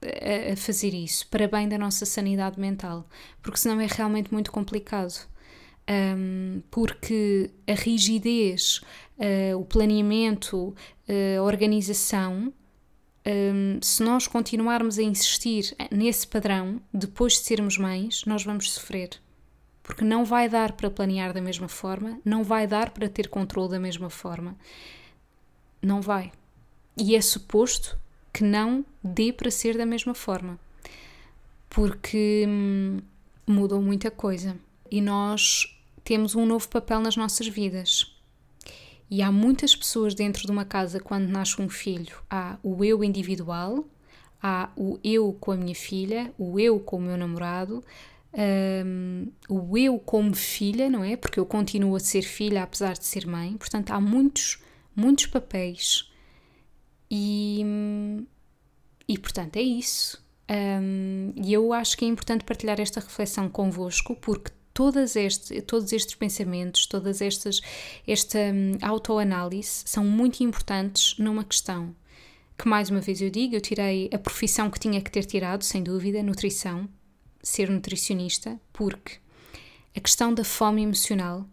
a, 0.03 0.53
a 0.53 0.57
fazer 0.57 0.95
isso 0.95 1.27
para 1.29 1.49
bem 1.49 1.69
da 1.69 1.79
nossa 1.79 2.05
sanidade 2.05 2.59
mental, 2.59 3.09
porque 3.43 3.59
senão 3.59 3.81
é 3.81 3.87
realmente 3.87 4.33
muito 4.33 4.51
complicado. 4.53 5.29
Um, 5.89 6.63
porque 6.71 7.51
a 7.67 7.73
rigidez, 7.73 8.81
uh, 9.19 9.59
o 9.59 9.65
planeamento, 9.65 10.69
uh, 11.09 11.41
a 11.41 11.43
organização 11.43 12.53
um, 13.27 13.79
se 13.83 14.03
nós 14.03 14.27
continuarmos 14.27 14.99
a 14.99 15.03
insistir 15.03 15.75
nesse 15.91 16.27
padrão, 16.27 16.81
depois 16.93 17.35
de 17.35 17.41
sermos 17.41 17.77
mães, 17.77 18.25
nós 18.25 18.45
vamos 18.45 18.71
sofrer. 18.73 19.11
Porque 19.83 20.05
não 20.05 20.25
vai 20.25 20.49
dar 20.49 20.73
para 20.73 20.91
planear 20.91 21.33
da 21.33 21.41
mesma 21.41 21.69
forma, 21.69 22.21
não 22.25 22.45
vai 22.45 22.67
dar 22.67 22.91
para 22.91 23.09
ter 23.09 23.29
controle 23.29 23.71
da 23.71 23.81
mesma 23.81 24.11
forma. 24.11 24.57
Não 25.83 26.01
vai. 26.01 26.31
E 26.97 27.17
é 27.17 27.21
suposto 27.21 27.99
que 28.33 28.45
não 28.45 28.85
dê 29.03 29.33
para 29.33 29.51
ser 29.51 29.77
da 29.77 29.87
mesma 29.87 30.15
forma. 30.15 30.59
Porque 31.69 32.45
hum, 32.47 32.99
mudou 33.47 33.81
muita 33.81 34.11
coisa. 34.11 34.57
E 34.91 35.01
nós 35.01 35.77
temos 36.05 36.35
um 36.35 36.45
novo 36.45 36.69
papel 36.69 37.01
nas 37.01 37.17
nossas 37.17 37.49
vidas. 37.49 38.15
E 39.11 39.23
há 39.23 39.33
muitas 39.33 39.75
pessoas 39.75 40.15
dentro 40.15 40.43
de 40.43 40.53
uma 40.53 40.65
casa 40.65 41.01
quando 41.01 41.29
nasce 41.29 41.61
um 41.61 41.69
filho. 41.69 42.17
Há 42.31 42.59
o 42.63 42.85
eu 42.85 43.03
individual, 43.03 43.85
há 44.41 44.71
o 44.77 44.99
eu 45.03 45.37
com 45.41 45.51
a 45.53 45.57
minha 45.57 45.75
filha, 45.75 46.33
o 46.39 46.61
eu 46.61 46.79
com 46.79 46.99
o 46.99 47.01
meu 47.01 47.17
namorado, 47.17 47.83
um, 48.33 49.27
o 49.49 49.77
eu 49.77 49.99
como 49.99 50.35
filha, 50.35 50.89
não 50.89 51.05
é? 51.05 51.17
Porque 51.17 51.41
eu 51.41 51.47
continuo 51.47 51.97
a 51.97 52.01
ser 52.01 52.23
filha 52.23 52.63
apesar 52.63 52.95
de 52.95 53.05
ser 53.05 53.27
mãe. 53.27 53.57
Portanto, 53.57 53.91
há 53.91 54.01
muitos, 54.01 54.63
muitos 54.95 55.27
papéis. 55.27 56.11
E, 57.11 57.65
e 59.09 59.19
portanto, 59.19 59.57
é 59.57 59.63
isso. 59.63 60.23
Um, 60.51 61.33
e 61.37 61.53
eu 61.53 61.73
acho 61.73 61.97
que 61.97 62.05
é 62.05 62.09
importante 62.09 62.45
partilhar 62.45 62.81
esta 62.81 63.01
reflexão 63.01 63.49
convosco, 63.49 64.17
porque 64.17 64.51
todas 64.75 65.15
este, 65.17 65.61
todos 65.63 65.93
estes 65.93 66.15
pensamentos, 66.15 66.87
todas 66.87 67.21
estas 67.21 67.61
esta 68.07 68.39
um, 68.39 68.79
autoanálise 68.83 69.83
são 69.85 70.05
muito 70.05 70.43
importantes 70.43 71.17
numa 71.19 71.45
questão 71.45 71.95
que 72.61 72.69
mais 72.69 72.91
uma 72.91 73.01
vez 73.01 73.23
eu 73.23 73.31
digo, 73.31 73.55
eu 73.57 73.61
tirei 73.61 74.11
a 74.13 74.19
profissão 74.19 74.71
que 74.71 74.79
tinha 74.79 75.01
que 75.01 75.11
ter 75.11 75.25
tirado, 75.25 75.65
sem 75.65 75.83
dúvida, 75.83 76.23
nutrição, 76.23 76.87
ser 77.43 77.71
nutricionista, 77.71 78.61
porque 78.73 79.19
a 79.97 80.01
questão 80.01 80.33
da 80.33 80.45
fome 80.45 80.83
emocional 80.83 81.47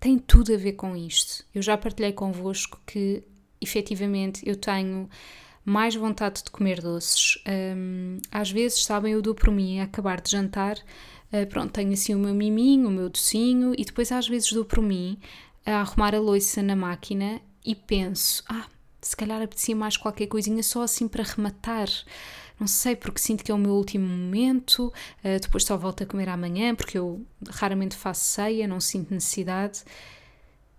tem 0.00 0.18
tudo 0.18 0.54
a 0.54 0.56
ver 0.56 0.72
com 0.72 0.96
isto. 0.96 1.44
Eu 1.54 1.62
já 1.62 1.76
partilhei 1.76 2.12
convosco 2.12 2.80
que 2.86 3.22
efetivamente 3.60 4.46
eu 4.46 4.56
tenho 4.56 5.08
mais 5.64 5.94
vontade 5.94 6.44
de 6.44 6.50
comer 6.50 6.80
doces. 6.80 7.42
Um, 7.46 8.18
às 8.30 8.50
vezes, 8.50 8.84
sabem, 8.84 9.12
eu 9.12 9.22
dou 9.22 9.34
por 9.34 9.50
mim 9.50 9.80
a 9.80 9.84
acabar 9.84 10.20
de 10.20 10.30
jantar 10.30 10.78
uh, 11.32 11.46
pronto, 11.48 11.72
tenho 11.72 11.92
assim 11.92 12.14
o 12.14 12.18
meu 12.18 12.34
miminho, 12.34 12.88
o 12.88 12.90
meu 12.90 13.08
docinho 13.08 13.74
e 13.76 13.84
depois 13.84 14.12
às 14.12 14.28
vezes 14.28 14.52
dou 14.52 14.64
por 14.64 14.80
mim 14.80 15.18
a 15.64 15.80
arrumar 15.80 16.14
a 16.14 16.20
louça 16.20 16.62
na 16.62 16.76
máquina 16.76 17.40
e 17.64 17.74
penso, 17.74 18.44
ah, 18.48 18.66
se 19.02 19.16
calhar 19.16 19.42
apetecia 19.42 19.74
mais 19.74 19.96
qualquer 19.96 20.26
coisinha 20.26 20.62
só 20.62 20.82
assim 20.82 21.08
para 21.08 21.24
rematar. 21.24 21.88
Não 22.58 22.66
sei, 22.66 22.96
porque 22.96 23.20
sinto 23.20 23.44
que 23.44 23.52
é 23.52 23.54
o 23.54 23.58
meu 23.58 23.72
último 23.72 24.06
momento, 24.06 24.92
uh, 25.22 25.40
depois 25.40 25.64
só 25.64 25.76
volto 25.76 26.02
a 26.02 26.06
comer 26.06 26.28
amanhã, 26.28 26.74
porque 26.74 26.96
eu 26.98 27.24
raramente 27.50 27.94
faço 27.94 28.24
ceia, 28.24 28.66
não 28.66 28.80
sinto 28.80 29.12
necessidade. 29.12 29.84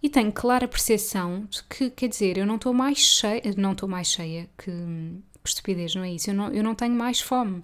E 0.02 0.10
tenho 0.10 0.32
clara 0.32 0.68
percepção 0.68 1.46
de 1.50 1.64
que, 1.64 1.90
quer 1.90 2.08
dizer, 2.08 2.38
eu 2.38 2.46
não 2.46 2.56
estou 2.56 2.74
mais 2.74 2.98
cheia, 3.00 3.42
não 3.58 3.74
estou 3.74 3.88
mais 3.90 4.08
cheia, 4.08 4.50
que, 4.58 4.72
que 4.72 5.50
estupidez, 5.50 5.96
não 5.96 6.04
é 6.04 6.12
isso? 6.12 6.30
Eu 6.30 6.34
não, 6.36 6.50
eu 6.50 6.64
não 6.64 6.76
tenho 6.76 6.94
mais 6.94 7.20
fome. 7.20 7.64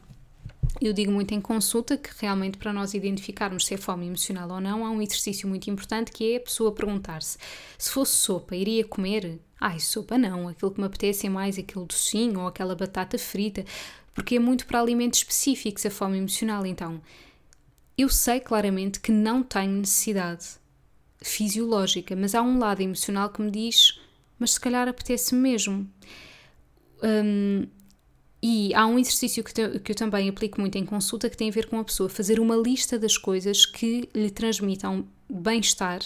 Eu 0.82 0.92
digo 0.92 1.12
muito 1.12 1.34
em 1.34 1.42
consulta 1.42 1.96
que 1.98 2.10
realmente 2.20 2.58
para 2.58 2.74
nós 2.74 2.94
identificarmos 2.94 3.66
se 3.66 3.76
é 3.76 3.78
fome 3.78 4.08
emocional 4.08 4.50
ou 4.50 4.60
não, 4.60 4.86
há 4.86 4.90
um 4.90 5.02
exercício 5.02 5.48
muito 5.48 5.70
importante 5.70 6.12
que 6.12 6.34
é 6.34 6.38
a 6.38 6.40
pessoa 6.40 6.72
perguntar-se: 6.74 7.38
se 7.78 7.92
fosse 7.92 8.14
sopa, 8.14 8.56
iria 8.56 8.84
comer? 8.84 9.40
Ai, 9.60 9.80
sopa 9.80 10.18
não, 10.18 10.48
aquilo 10.48 10.72
que 10.72 10.80
me 10.80 10.86
apetece 10.86 11.28
é 11.28 11.30
mais 11.30 11.58
aquele 11.58 11.86
docinho 11.86 12.42
ou 12.42 12.48
aquela 12.48 12.76
batata 12.76 13.18
frita, 13.18 13.64
porque 14.14 14.36
é 14.36 14.40
muito 14.40 14.66
para 14.66 14.80
alimentos 14.80 15.20
específicos 15.20 15.86
a 15.86 15.92
fome 15.92 16.18
emocional. 16.18 16.66
Então, 16.66 17.02
eu 17.98 18.10
sei 18.10 18.40
claramente 18.40 19.00
que 19.00 19.12
não 19.12 19.44
tenho 19.44 19.72
necessidade 19.72 20.46
fisiológica, 21.22 22.16
mas 22.16 22.36
há 22.36 22.42
um 22.42 22.60
lado 22.60 22.82
emocional 22.82 23.30
que 23.30 23.42
me 23.42 23.52
diz: 23.52 24.00
mas 24.38 24.52
se 24.52 24.60
calhar 24.60 24.88
apetece 24.88 25.34
mesmo. 25.34 25.90
Um, 27.02 27.68
e 28.46 28.74
há 28.74 28.86
um 28.86 29.00
exercício 29.00 29.42
que, 29.42 29.54
te, 29.54 29.80
que 29.80 29.94
eu 29.94 29.96
também 29.96 30.28
aplico 30.28 30.60
muito 30.60 30.78
em 30.78 30.86
consulta 30.86 31.30
que 31.30 31.38
tem 31.38 31.50
a 31.50 31.52
ver 31.52 31.68
com 31.68 31.80
a 31.80 31.84
pessoa 31.84 32.10
fazer 32.10 32.42
uma 32.42 32.58
lista 32.58 33.00
das 33.00 33.18
coisas 33.18 33.66
que 33.66 34.10
lhe 34.14 34.30
transmitam 34.30 35.08
bem-estar 35.30 36.02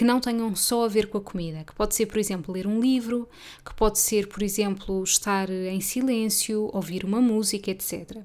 que 0.00 0.04
não 0.04 0.18
tenham 0.18 0.56
só 0.56 0.86
a 0.86 0.88
ver 0.88 1.08
com 1.08 1.18
a 1.18 1.20
comida, 1.20 1.62
que 1.62 1.74
pode 1.74 1.94
ser, 1.94 2.06
por 2.06 2.16
exemplo, 2.16 2.54
ler 2.54 2.66
um 2.66 2.80
livro, 2.80 3.28
que 3.62 3.74
pode 3.74 3.98
ser, 3.98 4.28
por 4.28 4.42
exemplo, 4.42 5.04
estar 5.04 5.50
em 5.50 5.78
silêncio, 5.82 6.70
ouvir 6.72 7.04
uma 7.04 7.20
música, 7.20 7.70
etc. 7.70 8.16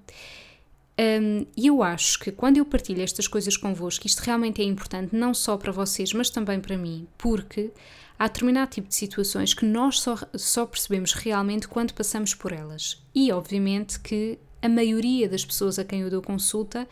Um, 0.97 1.45
e 1.57 1.67
eu 1.67 1.83
acho 1.83 2.17
que 2.19 2.31
quando 2.31 2.55
eu 2.55 2.63
partilho 2.63 3.01
estas 3.01 3.27
coisas 3.27 3.57
convosco, 3.57 4.07
isto 4.07 4.21
realmente 4.21 4.61
é 4.61 4.63
importante 4.63 5.13
não 5.13 5.33
só 5.33 5.57
para 5.57 5.73
vocês, 5.73 6.13
mas 6.13 6.29
também 6.29 6.61
para 6.61 6.77
mim, 6.77 7.09
porque 7.17 7.71
há 8.17 8.25
determinado 8.29 8.71
tipo 8.71 8.87
de 8.87 8.95
situações 8.95 9.53
que 9.53 9.65
nós 9.65 9.99
só, 9.99 10.17
só 10.33 10.65
percebemos 10.65 11.11
realmente 11.11 11.67
quando 11.67 11.93
passamos 11.93 12.33
por 12.33 12.53
elas. 12.53 13.03
E, 13.13 13.33
obviamente, 13.33 13.99
que 13.99 14.39
a 14.61 14.69
maioria 14.69 15.29
das 15.29 15.45
pessoas 15.45 15.77
a 15.77 15.83
quem 15.83 16.01
eu 16.01 16.09
dou 16.09 16.21
consulta, 16.21 16.87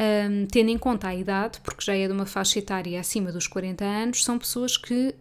um, 0.00 0.46
tendo 0.46 0.70
em 0.70 0.78
conta 0.78 1.08
a 1.08 1.14
idade, 1.14 1.60
porque 1.60 1.84
já 1.84 1.94
é 1.94 2.06
de 2.06 2.12
uma 2.12 2.26
faixa 2.26 2.58
etária 2.58 2.98
acima 2.98 3.30
dos 3.30 3.46
40 3.46 3.84
anos, 3.84 4.24
são 4.24 4.38
pessoas 4.38 4.76
que 4.76 5.14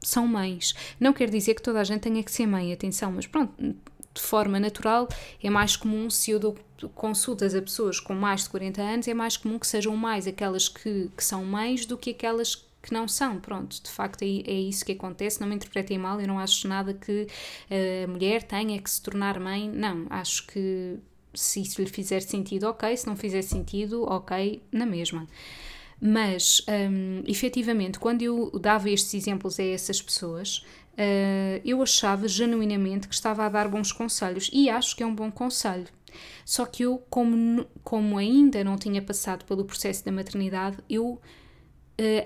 são 0.00 0.26
mães. 0.26 0.74
Não 0.98 1.12
quer 1.12 1.30
dizer 1.30 1.54
que 1.54 1.62
toda 1.62 1.80
a 1.80 1.84
gente 1.84 2.00
tenha 2.00 2.22
que 2.22 2.32
ser 2.32 2.46
mãe, 2.46 2.72
atenção, 2.72 3.12
mas 3.12 3.26
pronto, 3.26 3.54
de 3.58 4.22
forma 4.22 4.58
natural 4.58 5.08
é 5.42 5.50
mais 5.50 5.76
comum 5.76 6.08
se 6.10 6.30
eu 6.30 6.40
dou 6.40 6.56
consultas 6.94 7.54
a 7.54 7.62
pessoas 7.62 8.00
com 8.00 8.14
mais 8.14 8.44
de 8.44 8.50
40 8.50 8.82
anos, 8.82 9.08
é 9.08 9.14
mais 9.14 9.36
comum 9.36 9.58
que 9.58 9.66
sejam 9.66 9.96
mais 9.96 10.26
aquelas 10.26 10.68
que, 10.68 11.10
que 11.16 11.24
são 11.24 11.44
mães 11.44 11.86
do 11.86 11.96
que 11.96 12.10
aquelas 12.10 12.66
que 12.82 12.92
não 12.92 13.08
são. 13.08 13.40
Pronto, 13.40 13.82
de 13.82 13.90
facto 13.90 14.22
é, 14.22 14.26
é 14.26 14.54
isso 14.54 14.84
que 14.84 14.92
acontece. 14.92 15.40
Não 15.40 15.48
me 15.48 15.54
interpretem 15.54 15.98
mal, 15.98 16.20
eu 16.20 16.26
não 16.26 16.38
acho 16.38 16.66
nada 16.68 16.94
que 16.94 17.26
eh, 17.68 18.04
a 18.04 18.08
mulher 18.08 18.42
tenha 18.42 18.80
que 18.80 18.90
se 18.90 19.02
tornar 19.02 19.40
mãe. 19.40 19.68
Não, 19.68 20.06
acho 20.10 20.46
que 20.46 20.98
se 21.36 21.62
isso 21.62 21.80
lhe 21.80 21.88
fizer 21.88 22.20
sentido, 22.20 22.64
ok. 22.64 22.96
Se 22.96 23.06
não 23.06 23.16
fizer 23.16 23.42
sentido, 23.42 24.02
ok, 24.04 24.62
na 24.72 24.86
mesma. 24.86 25.26
Mas, 26.00 26.62
um, 26.68 27.22
efetivamente, 27.26 27.98
quando 27.98 28.22
eu 28.22 28.50
dava 28.58 28.90
estes 28.90 29.14
exemplos 29.14 29.58
a 29.58 29.64
essas 29.64 30.02
pessoas, 30.02 30.58
uh, 30.92 31.60
eu 31.64 31.82
achava 31.82 32.28
genuinamente 32.28 33.08
que 33.08 33.14
estava 33.14 33.44
a 33.44 33.48
dar 33.48 33.68
bons 33.68 33.92
conselhos 33.92 34.50
e 34.52 34.68
acho 34.68 34.94
que 34.94 35.02
é 35.02 35.06
um 35.06 35.14
bom 35.14 35.30
conselho. 35.30 35.86
Só 36.44 36.64
que 36.66 36.82
eu, 36.84 36.98
como, 37.10 37.66
como 37.82 38.18
ainda 38.18 38.62
não 38.62 38.76
tinha 38.76 39.02
passado 39.02 39.44
pelo 39.44 39.64
processo 39.64 40.04
da 40.04 40.12
maternidade, 40.12 40.78
eu 40.88 41.04
uh, 41.12 41.20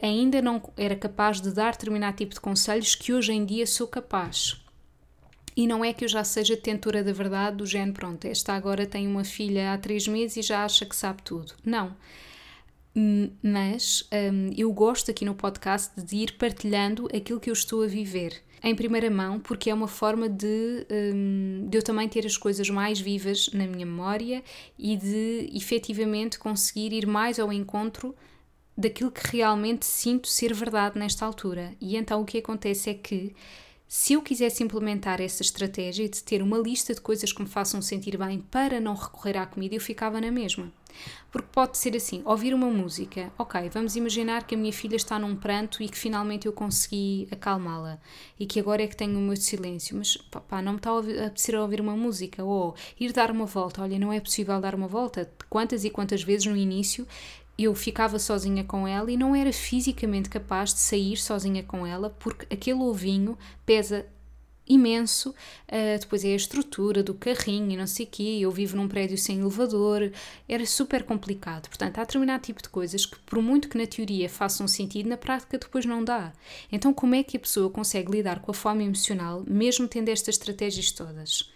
ainda 0.03 0.43
não 0.43 0.61
era 0.77 0.97
capaz 0.97 1.41
de 1.41 1.53
dar 1.53 1.73
determinado 1.73 2.17
tipo 2.17 2.35
de 2.35 2.41
conselhos 2.41 2.95
que 2.95 3.13
hoje 3.13 3.33
em 3.33 3.45
dia 3.45 3.67
sou 3.67 3.87
capaz. 3.87 4.65
E 5.61 5.67
não 5.67 5.85
é 5.85 5.93
que 5.93 6.07
eu 6.07 6.09
já 6.09 6.25
seja 6.25 6.57
detentora 6.57 7.05
da 7.05 7.13
verdade, 7.13 7.59
do 7.59 7.67
género, 7.67 7.93
pronto, 7.93 8.25
esta 8.25 8.55
agora 8.55 8.87
tem 8.87 9.07
uma 9.07 9.25
filha 9.25 9.75
há 9.75 9.77
três 9.77 10.09
meses 10.09 10.39
e 10.39 10.43
já 10.43 10.65
acha 10.65 10.87
que 10.87 10.97
sabe 10.97 11.21
tudo. 11.23 11.53
Não. 11.63 11.95
Mas 13.43 14.09
um, 14.33 14.51
eu 14.57 14.73
gosto 14.73 15.11
aqui 15.11 15.23
no 15.23 15.35
podcast 15.35 16.01
de 16.01 16.17
ir 16.17 16.39
partilhando 16.39 17.11
aquilo 17.15 17.39
que 17.39 17.51
eu 17.51 17.53
estou 17.53 17.83
a 17.83 17.87
viver 17.87 18.43
em 18.63 18.75
primeira 18.75 19.11
mão, 19.11 19.39
porque 19.39 19.69
é 19.69 19.75
uma 19.75 19.87
forma 19.87 20.31
de, 20.31 20.87
um, 20.91 21.67
de 21.69 21.77
eu 21.77 21.83
também 21.83 22.09
ter 22.09 22.25
as 22.25 22.39
coisas 22.39 22.71
mais 22.71 22.99
vivas 22.99 23.51
na 23.53 23.67
minha 23.67 23.85
memória 23.85 24.43
e 24.79 24.97
de 24.97 25.51
efetivamente 25.55 26.39
conseguir 26.39 26.95
ir 26.95 27.07
mais 27.07 27.39
ao 27.39 27.53
encontro 27.53 28.17
daquilo 28.75 29.11
que 29.11 29.37
realmente 29.37 29.85
sinto 29.85 30.27
ser 30.27 30.55
verdade 30.55 30.99
nesta 30.99 31.27
altura. 31.27 31.75
E 31.79 31.99
então 31.99 32.23
o 32.23 32.25
que 32.25 32.39
acontece 32.39 32.89
é 32.89 32.95
que 32.95 33.35
se 33.93 34.13
eu 34.13 34.23
quisesse 34.23 34.63
implementar 34.63 35.21
essa 35.21 35.43
estratégia 35.43 36.09
de 36.09 36.23
ter 36.23 36.43
uma 36.43 36.57
lista 36.57 36.95
de 36.95 37.01
coisas 37.01 37.33
que 37.33 37.43
me 37.43 37.49
façam 37.49 37.83
sentir 37.83 38.17
bem 38.17 38.39
para 38.39 38.79
não 38.79 38.95
recorrer 38.95 39.37
à 39.37 39.45
comida, 39.45 39.75
eu 39.75 39.81
ficava 39.81 40.21
na 40.21 40.31
mesma. 40.31 40.73
Porque 41.33 41.49
pode 41.51 41.77
ser 41.77 41.97
assim, 41.97 42.23
ouvir 42.25 42.55
uma 42.55 42.69
música, 42.69 43.33
ok, 43.37 43.69
vamos 43.69 43.97
imaginar 43.97 44.47
que 44.47 44.55
a 44.55 44.59
minha 44.59 44.73
filha 44.73 44.95
está 44.95 45.19
num 45.19 45.35
pranto 45.35 45.83
e 45.83 45.89
que 45.89 45.99
finalmente 45.99 46.47
eu 46.47 46.53
consegui 46.53 47.27
acalmá-la 47.33 47.99
e 48.39 48.47
que 48.47 48.61
agora 48.61 48.85
é 48.85 48.87
que 48.87 48.97
tenho 48.97 49.19
o 49.19 49.23
meu 49.23 49.35
silêncio, 49.35 49.97
mas 49.97 50.17
pá, 50.17 50.63
não 50.63 50.75
me 50.75 50.79
está 50.79 50.91
a 50.91 50.99
apetecer 51.27 51.57
ouvir 51.57 51.81
uma 51.81 51.97
música 51.97 52.45
ou 52.45 52.77
ir 52.99 53.13
dar 53.13 53.33
uma 53.33 53.47
volta, 53.47 53.83
olha, 53.83 53.99
não 53.99 54.13
é 54.13 54.21
possível 54.21 54.61
dar 54.61 54.73
uma 54.73 54.87
volta. 54.87 55.29
Quantas 55.49 55.85
e 55.85 55.91
quantas 55.91 56.23
vezes 56.23 56.47
no 56.47 56.57
início 56.57 57.09
eu 57.65 57.75
ficava 57.75 58.19
sozinha 58.19 58.65
com 58.65 58.87
ela 58.87 59.11
e 59.11 59.17
não 59.17 59.35
era 59.35 59.53
fisicamente 59.53 60.29
capaz 60.29 60.73
de 60.73 60.81
sair 60.81 61.17
sozinha 61.17 61.63
com 61.63 61.87
ela 61.87 62.11
porque 62.11 62.47
aquele 62.53 62.81
ovinho 62.81 63.37
pesa 63.67 64.07
imenso, 64.71 65.31
uh, 65.31 65.99
depois 65.99 66.25
é 66.25 66.29
a 66.29 66.37
estrutura 66.37 67.03
do 67.03 67.13
carrinho 67.13 67.73
e 67.73 67.77
não 67.77 67.87
sei 67.87 68.07
o 68.07 68.09
quê, 68.09 68.39
eu 68.41 68.51
vivo 68.51 68.77
num 68.77 68.89
prédio 68.89 69.19
sem 69.19 69.41
elevador, 69.41 70.13
era 70.49 70.65
super 70.65 71.03
complicado. 71.03 71.69
Portanto, 71.69 71.99
há 71.99 72.05
determinado 72.05 72.45
tipo 72.45 72.63
de 72.63 72.69
coisas 72.69 73.05
que, 73.05 73.19
por 73.21 73.43
muito 73.43 73.69
que 73.69 73.77
na 73.77 73.87
teoria 73.87 74.29
façam 74.29 74.69
sentido, 74.69 75.09
na 75.09 75.17
prática 75.17 75.59
depois 75.59 75.85
não 75.85 76.05
dá. 76.05 76.33
Então, 76.71 76.95
como 76.95 77.15
é 77.15 77.23
que 77.23 77.37
a 77.37 77.41
pessoa 77.41 77.69
consegue 77.69 78.13
lidar 78.13 78.41
com 78.41 78.53
a 78.53 78.55
fome 78.55 78.85
emocional, 78.85 79.43
mesmo 79.47 79.89
tendo 79.89 80.09
estas 80.09 80.37
estratégias 80.37 80.93
todas? 80.93 81.51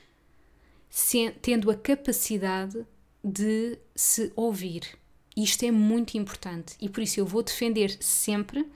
Se, 0.91 1.31
tendo 1.41 1.71
a 1.71 1.75
capacidade 1.75 2.85
de 3.23 3.79
se 3.95 4.33
ouvir 4.37 4.99
isto 5.37 5.65
é 5.65 5.71
muito 5.71 6.17
importante 6.17 6.77
e 6.81 6.89
por 6.89 7.03
isso 7.03 7.21
eu 7.21 7.27
vou 7.27 7.43
defender 7.43 7.97
sempre 8.01 8.67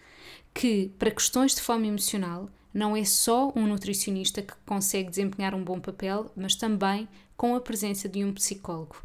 que, 0.53 0.91
para 0.99 1.11
questões 1.11 1.55
de 1.55 1.61
fome 1.61 1.89
emocional, 1.89 2.51
não 2.73 2.97
é 2.97 3.05
só 3.05 3.53
um 3.55 3.67
nutricionista 3.67 4.43
que 4.43 4.55
consegue 4.67 5.09
desempenhar 5.09 5.55
um 5.55 5.65
bom 5.65 5.81
papel, 5.81 6.31
mas 6.37 6.55
também 6.55 7.09
com 7.37 7.55
a 7.55 7.61
presença 7.61 8.09
de 8.09 8.25
um 8.25 8.35
psicólogo. 8.35 8.97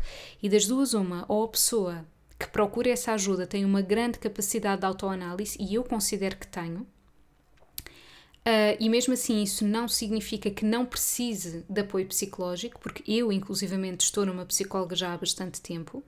E 0.42 0.50
das 0.50 0.66
duas, 0.66 0.94
uma, 0.94 1.26
ou 1.28 1.44
a 1.44 1.48
pessoa 1.48 2.06
que 2.39 2.48
procura 2.48 2.89
essa 2.89 3.13
ajuda 3.13 3.48
tem 3.48 3.63
uma 3.63 3.82
grande 3.82 4.20
capacidade 4.20 4.82
de 4.82 4.88
autoanálise, 4.88 5.58
e 5.60 5.76
eu 5.76 5.84
considero 5.84 6.36
que 6.38 6.48
tenho, 6.48 6.82
uh, 6.82 8.76
e 8.80 8.89
mesmo 8.89 9.13
assim 9.13 9.42
isso 9.42 9.66
não 9.66 9.88
significa 9.88 10.50
que 10.50 10.66
não 10.66 10.86
precise 10.86 11.63
de 11.70 11.82
apoio 11.82 12.08
psicológico, 12.08 12.80
porque 12.80 13.04
eu, 13.10 13.32
inclusivamente, 13.32 14.04
estou 14.04 14.26
numa 14.26 14.46
psicóloga 14.46 14.96
já 14.96 15.13
há 15.13 15.18
bastante 15.18 15.62
tempo 15.62 16.04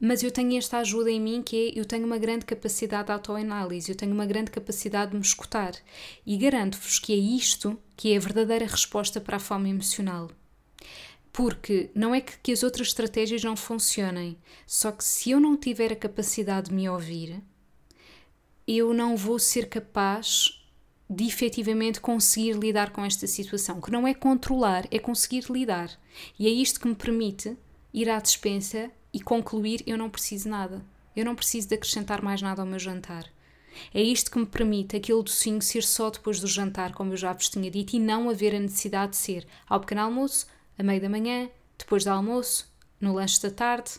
mas 0.00 0.22
eu 0.22 0.30
tenho 0.30 0.56
esta 0.58 0.78
ajuda 0.78 1.10
em 1.10 1.20
mim 1.20 1.42
que 1.42 1.56
é 1.74 1.80
eu 1.80 1.84
tenho 1.84 2.06
uma 2.06 2.18
grande 2.18 2.44
capacidade 2.44 3.06
de 3.06 3.12
autoanálise, 3.12 3.90
eu 3.90 3.96
tenho 3.96 4.12
uma 4.12 4.26
grande 4.26 4.50
capacidade 4.50 5.12
de 5.12 5.16
me 5.16 5.22
escutar 5.22 5.74
e 6.26 6.36
garanto-vos 6.36 6.98
que 6.98 7.12
é 7.12 7.16
isto 7.16 7.78
que 7.96 8.12
é 8.12 8.16
a 8.16 8.20
verdadeira 8.20 8.66
resposta 8.66 9.20
para 9.20 9.36
a 9.36 9.40
fome 9.40 9.70
emocional. 9.70 10.30
Porque 11.32 11.90
não 11.94 12.14
é 12.14 12.20
que, 12.20 12.38
que 12.38 12.52
as 12.52 12.62
outras 12.62 12.88
estratégias 12.88 13.42
não 13.42 13.56
funcionem, 13.56 14.38
só 14.66 14.92
que 14.92 15.04
se 15.04 15.30
eu 15.30 15.40
não 15.40 15.56
tiver 15.56 15.92
a 15.92 15.96
capacidade 15.96 16.68
de 16.68 16.74
me 16.74 16.88
ouvir, 16.88 17.42
eu 18.66 18.92
não 18.92 19.16
vou 19.16 19.38
ser 19.38 19.68
capaz 19.68 20.62
de 21.08 21.24
efetivamente 21.24 22.00
conseguir 22.00 22.54
lidar 22.54 22.90
com 22.90 23.04
esta 23.04 23.26
situação, 23.26 23.80
que 23.80 23.92
não 23.92 24.06
é 24.06 24.12
controlar, 24.12 24.86
é 24.90 24.98
conseguir 24.98 25.44
lidar. 25.48 25.90
E 26.38 26.46
é 26.46 26.50
isto 26.50 26.80
que 26.80 26.88
me 26.88 26.94
permite 26.94 27.56
ir 27.94 28.10
à 28.10 28.18
despensa 28.18 28.90
e 29.16 29.20
concluir: 29.20 29.82
eu 29.86 29.96
não 29.96 30.10
preciso 30.10 30.46
nada. 30.46 30.84
Eu 31.16 31.24
não 31.24 31.34
preciso 31.34 31.68
de 31.68 31.74
acrescentar 31.74 32.20
mais 32.20 32.42
nada 32.42 32.60
ao 32.60 32.68
meu 32.68 32.78
jantar. 32.78 33.24
É 33.94 34.02
isto 34.02 34.30
que 34.30 34.38
me 34.38 34.44
permite 34.44 34.94
aquele 34.94 35.22
docinho 35.22 35.62
ser 35.62 35.82
só 35.82 36.10
depois 36.10 36.38
do 36.38 36.46
jantar, 36.46 36.92
como 36.92 37.14
eu 37.14 37.16
já 37.16 37.32
vos 37.32 37.48
tinha 37.48 37.70
dito, 37.70 37.96
e 37.96 37.98
não 37.98 38.28
haver 38.28 38.54
a 38.54 38.60
necessidade 38.60 39.12
de 39.12 39.16
ser 39.16 39.46
ao 39.66 39.80
pequeno 39.80 40.02
almoço, 40.02 40.46
a 40.78 40.82
meio 40.82 41.00
da 41.00 41.08
manhã, 41.08 41.48
depois 41.78 42.04
do 42.04 42.10
almoço, 42.10 42.70
no 43.00 43.14
lanche 43.14 43.40
da 43.40 43.50
tarde. 43.50 43.92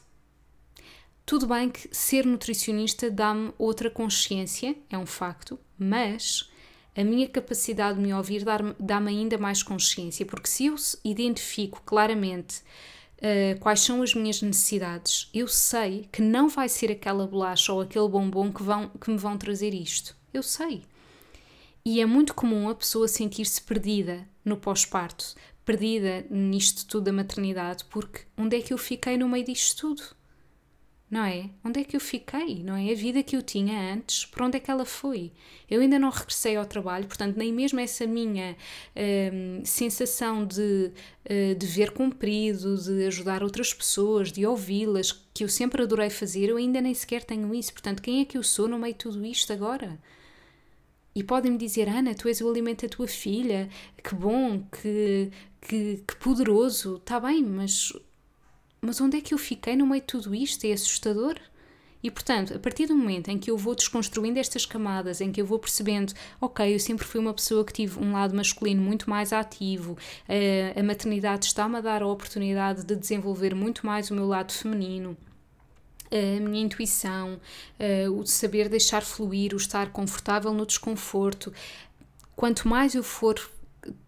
Tudo 1.25 1.47
bem 1.47 1.67
que 1.71 1.89
ser 1.91 2.23
nutricionista 2.23 3.09
dá-me 3.09 3.51
outra 3.57 3.89
consciência, 3.89 4.75
é 4.87 4.97
um 4.99 5.07
facto, 5.07 5.59
mas 5.79 6.47
a 6.95 7.03
minha 7.03 7.27
capacidade 7.27 7.97
de 7.97 8.03
me 8.03 8.13
ouvir 8.13 8.43
dá-me 8.79 9.09
ainda 9.09 9.37
mais 9.39 9.63
consciência, 9.63 10.27
porque 10.27 10.47
se 10.47 10.67
eu 10.67 10.75
identifico 11.03 11.81
claramente 11.83 12.61
uh, 13.17 13.59
quais 13.59 13.81
são 13.81 14.01
as 14.01 14.13
minhas 14.13 14.41
necessidades, 14.41 15.29
eu 15.33 15.47
sei 15.47 16.07
que 16.11 16.21
não 16.21 16.49
vai 16.49 16.69
ser 16.69 16.91
aquela 16.91 17.27
bolacha 17.27 17.73
ou 17.73 17.81
aquele 17.81 18.07
bombom 18.07 18.51
que, 18.51 18.63
vão, 18.63 18.89
que 18.89 19.09
me 19.09 19.17
vão 19.17 19.37
trazer 19.37 19.73
isto. 19.73 20.15
Eu 20.33 20.43
sei. 20.43 20.83
E 21.85 22.01
é 22.01 22.05
muito 22.05 22.33
comum 22.33 22.69
a 22.69 22.75
pessoa 22.75 23.07
sentir-se 23.07 23.61
perdida 23.61 24.27
no 24.43 24.57
pós-parto, 24.57 25.35
perdida 25.63 26.25
nisto 26.29 26.85
tudo 26.85 27.05
da 27.05 27.13
maternidade, 27.13 27.85
porque 27.85 28.21
onde 28.37 28.57
é 28.57 28.61
que 28.61 28.73
eu 28.73 28.77
fiquei 28.77 29.17
no 29.17 29.29
meio 29.29 29.45
disto 29.45 29.79
tudo? 29.79 30.16
Não 31.09 31.23
é? 31.23 31.49
Onde 31.63 31.79
é 31.79 31.83
que 31.85 31.95
eu 31.95 32.01
fiquei, 32.01 32.61
não 32.63 32.75
é? 32.75 32.91
A 32.91 32.95
vida 32.95 33.23
que 33.23 33.35
eu 33.35 33.41
tinha 33.41 33.93
antes, 33.93 34.25
para 34.25 34.45
onde 34.45 34.57
é 34.57 34.59
que 34.59 34.69
ela 34.69 34.85
foi? 34.85 35.31
Eu 35.69 35.79
ainda 35.81 35.97
não 35.97 36.09
regressei 36.09 36.57
ao 36.57 36.65
trabalho, 36.65 37.07
portanto, 37.07 37.37
nem 37.37 37.51
mesmo 37.53 37.79
essa 37.79 38.05
minha 38.05 38.57
hum, 39.33 39.61
sensação 39.63 40.45
de 40.45 40.91
uh, 41.25 41.55
dever 41.55 41.91
cumprido, 41.91 42.75
de 42.77 43.05
ajudar 43.05 43.41
outras 43.41 43.73
pessoas, 43.73 44.33
de 44.33 44.45
ouvi-las, 44.45 45.13
que 45.33 45.45
eu 45.45 45.49
sempre 45.49 45.81
adorei 45.81 46.09
fazer, 46.09 46.49
eu 46.49 46.57
ainda 46.57 46.81
nem 46.81 46.93
sequer 46.93 47.23
tenho 47.23 47.53
isso. 47.55 47.71
Portanto, 47.71 48.01
quem 48.01 48.21
é 48.21 48.25
que 48.25 48.37
eu 48.37 48.43
sou 48.43 48.67
no 48.67 48.77
meio 48.77 48.93
de 48.93 48.99
tudo 48.99 49.25
isto 49.25 49.53
agora? 49.53 49.97
E 51.15 51.23
podem-me 51.23 51.57
dizer, 51.57 51.87
Ana, 51.89 52.13
tu 52.13 52.27
és 52.27 52.41
o 52.41 52.49
alimento 52.49 52.85
da 52.85 52.89
tua 52.89 53.07
filha, 53.07 53.69
que 54.03 54.13
bom, 54.13 54.61
que, 54.81 55.31
que, 55.61 56.03
que 56.07 56.15
poderoso, 56.17 56.97
está 56.97 57.19
bem, 57.19 57.43
mas 57.43 57.91
mas 58.81 59.01
onde 59.01 59.17
é 59.17 59.21
que 59.21 59.33
eu 59.33 59.37
fiquei 59.37 59.75
no 59.75 59.87
meio 59.87 60.01
de 60.01 60.07
tudo 60.07 60.33
isto? 60.35 60.65
É 60.65 60.71
assustador. 60.73 61.35
E 62.03 62.11
portanto, 62.11 62.53
a 62.53 62.59
partir 62.59 62.85
do 62.85 62.95
momento 62.95 63.29
em 63.29 63.39
que 63.39 63.49
eu 63.49 63.57
vou 63.57 63.73
desconstruindo 63.73 64.37
estas 64.37 64.67
camadas, 64.67 65.19
em 65.19 65.31
que 65.31 65.41
eu 65.41 65.45
vou 65.45 65.57
percebendo, 65.57 66.13
ok, 66.39 66.73
eu 66.73 66.79
sempre 66.79 67.05
fui 67.05 67.19
uma 67.19 67.33
pessoa 67.33 67.65
que 67.65 67.73
tive 67.73 67.99
um 67.99 68.13
lado 68.13 68.35
masculino 68.35 68.81
muito 68.81 69.09
mais 69.09 69.33
ativo, 69.33 69.97
a 70.79 70.83
maternidade 70.83 71.47
está-me 71.47 71.77
a 71.77 71.81
dar 71.81 72.03
a 72.03 72.07
oportunidade 72.07 72.83
de 72.83 72.95
desenvolver 72.95 73.55
muito 73.55 73.83
mais 73.83 74.11
o 74.11 74.13
meu 74.13 74.27
lado 74.27 74.53
feminino, 74.53 75.17
a 76.11 76.39
minha 76.39 76.63
intuição, 76.63 77.41
o 78.15 78.23
de 78.23 78.29
saber 78.29 78.69
deixar 78.69 79.01
fluir, 79.01 79.55
o 79.55 79.57
estar 79.57 79.91
confortável 79.91 80.53
no 80.53 80.67
desconforto. 80.67 81.51
Quanto 82.35 82.67
mais 82.67 82.93
eu 82.93 83.01
for 83.01 83.37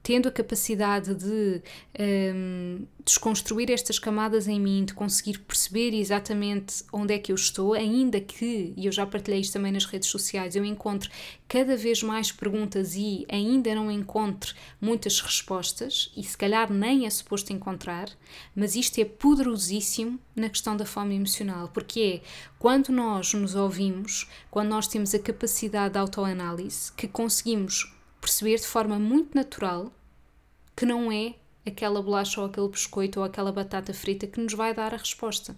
tendo 0.01 0.27
a 0.27 0.31
capacidade 0.31 1.13
de 1.13 1.61
um, 2.33 2.85
desconstruir 3.05 3.69
estas 3.71 3.99
camadas 3.99 4.47
em 4.47 4.59
mim, 4.59 4.85
de 4.85 4.93
conseguir 4.93 5.39
perceber 5.39 5.93
exatamente 5.93 6.83
onde 6.91 7.13
é 7.13 7.19
que 7.19 7.31
eu 7.31 7.35
estou, 7.35 7.73
ainda 7.73 8.19
que, 8.19 8.73
e 8.75 8.85
eu 8.85 8.91
já 8.91 9.05
partilhei 9.05 9.39
isto 9.39 9.53
também 9.53 9.71
nas 9.71 9.85
redes 9.85 10.09
sociais, 10.09 10.55
eu 10.55 10.65
encontro 10.65 11.09
cada 11.47 11.75
vez 11.75 12.01
mais 12.01 12.31
perguntas 12.31 12.95
e 12.95 13.25
ainda 13.29 13.73
não 13.75 13.91
encontro 13.91 14.53
muitas 14.79 15.19
respostas, 15.21 16.11
e 16.15 16.23
se 16.23 16.37
calhar 16.37 16.71
nem 16.71 17.05
é 17.05 17.09
suposto 17.09 17.53
encontrar, 17.53 18.09
mas 18.55 18.75
isto 18.75 18.99
é 18.99 19.05
poderosíssimo 19.05 20.19
na 20.35 20.49
questão 20.49 20.75
da 20.75 20.85
fome 20.85 21.15
emocional, 21.15 21.69
porque 21.73 22.21
é 22.23 22.27
quando 22.57 22.89
nós 22.89 23.33
nos 23.33 23.55
ouvimos, 23.55 24.27
quando 24.49 24.69
nós 24.69 24.87
temos 24.87 25.13
a 25.13 25.19
capacidade 25.19 25.93
de 25.93 25.99
autoanálise, 25.99 26.91
que 26.93 27.07
conseguimos 27.07 27.93
perceber 28.21 28.57
de 28.57 28.67
forma 28.67 28.99
muito 28.99 29.35
natural 29.35 29.91
que 30.75 30.85
não 30.85 31.11
é 31.11 31.35
aquela 31.65 32.01
bolacha 32.01 32.39
ou 32.39 32.47
aquele 32.47 32.69
biscoito 32.69 33.19
ou 33.19 33.25
aquela 33.25 33.51
batata 33.51 33.93
frita 33.93 34.27
que 34.27 34.39
nos 34.39 34.53
vai 34.53 34.73
dar 34.73 34.93
a 34.93 34.97
resposta. 34.97 35.55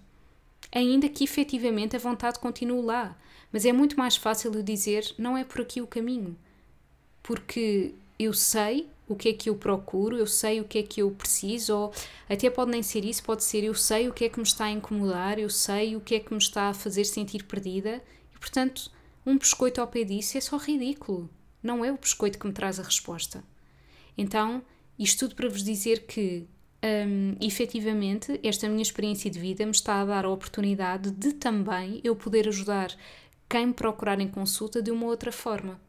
ainda 0.74 1.10
que 1.10 1.24
efetivamente 1.24 1.96
a 1.96 2.00
vontade 2.00 2.40
continue 2.40 2.82
lá. 2.82 3.18
Mas 3.52 3.66
é 3.66 3.74
muito 3.74 3.98
mais 3.98 4.16
fácil 4.16 4.54
eu 4.54 4.64
dizer: 4.64 5.14
não 5.18 5.38
é 5.38 5.44
por 5.44 5.62
aqui 5.62 5.82
o 5.82 5.88
caminho. 5.88 6.38
Porque 7.22 7.94
eu 8.18 8.34
sei 8.34 8.88
o 9.08 9.16
que 9.16 9.30
é 9.30 9.34
que 9.34 9.50
eu 9.50 9.56
procuro, 9.56 10.18
eu 10.18 10.28
sei 10.28 10.62
o 10.62 10.64
que 10.64 10.78
é 10.78 10.84
que 10.84 11.02
eu 11.02 11.12
preciso, 11.12 11.76
ou 11.76 11.94
até 12.30 12.50
pode 12.50 12.72
nem 12.72 12.82
ser 12.82 13.04
isso, 13.04 13.24
pode 13.24 13.44
ser 13.44 13.64
eu 13.64 13.76
sei 13.76 14.08
o 14.08 14.14
que 14.14 14.26
é 14.26 14.30
que 14.30 14.40
me 14.40 14.46
está 14.46 14.66
a 14.66 14.72
incomodar, 14.72 15.38
eu 15.38 15.50
sei 15.50 15.96
o 15.96 16.02
que 16.02 16.16
é 16.16 16.20
que 16.20 16.32
me 16.32 16.40
está 16.40 16.70
a 16.70 16.74
fazer 16.74 17.04
sentir 17.04 17.44
perdida, 17.44 18.02
e 18.34 18.40
portanto, 18.40 18.90
um 19.26 19.38
biscoito 19.38 19.82
ao 19.82 19.88
pé 19.88 20.04
disso 20.04 20.38
é 20.38 20.42
só 20.42 20.58
ridículo. 20.58 21.30
Não 21.62 21.84
é 21.86 21.92
o 21.92 21.98
biscoito 21.98 22.40
que 22.40 22.48
me 22.48 22.54
traz 22.54 22.80
a 22.80 22.84
resposta. 22.84 23.44
Então, 24.18 24.62
isto 24.98 25.20
tudo 25.20 25.36
para 25.36 25.50
vos 25.50 25.64
dizer 25.64 26.06
que, 26.06 26.48
um, 26.84 27.36
efetivamente, 27.42 28.40
esta 28.44 28.68
minha 28.68 28.82
experiência 28.82 29.30
de 29.30 29.40
vida 29.40 29.66
me 29.66 29.72
está 29.72 30.02
a 30.02 30.06
dar 30.06 30.26
a 30.26 30.30
oportunidade 30.30 31.12
de 31.12 31.34
também 31.34 32.02
eu 32.04 32.16
poder 32.16 32.48
ajudar 32.48 32.96
quem 33.50 33.72
procurar 33.72 34.20
em 34.20 34.28
consulta 34.28 34.82
de 34.82 34.92
uma 34.92 35.06
outra 35.06 35.32
forma. 35.32 35.80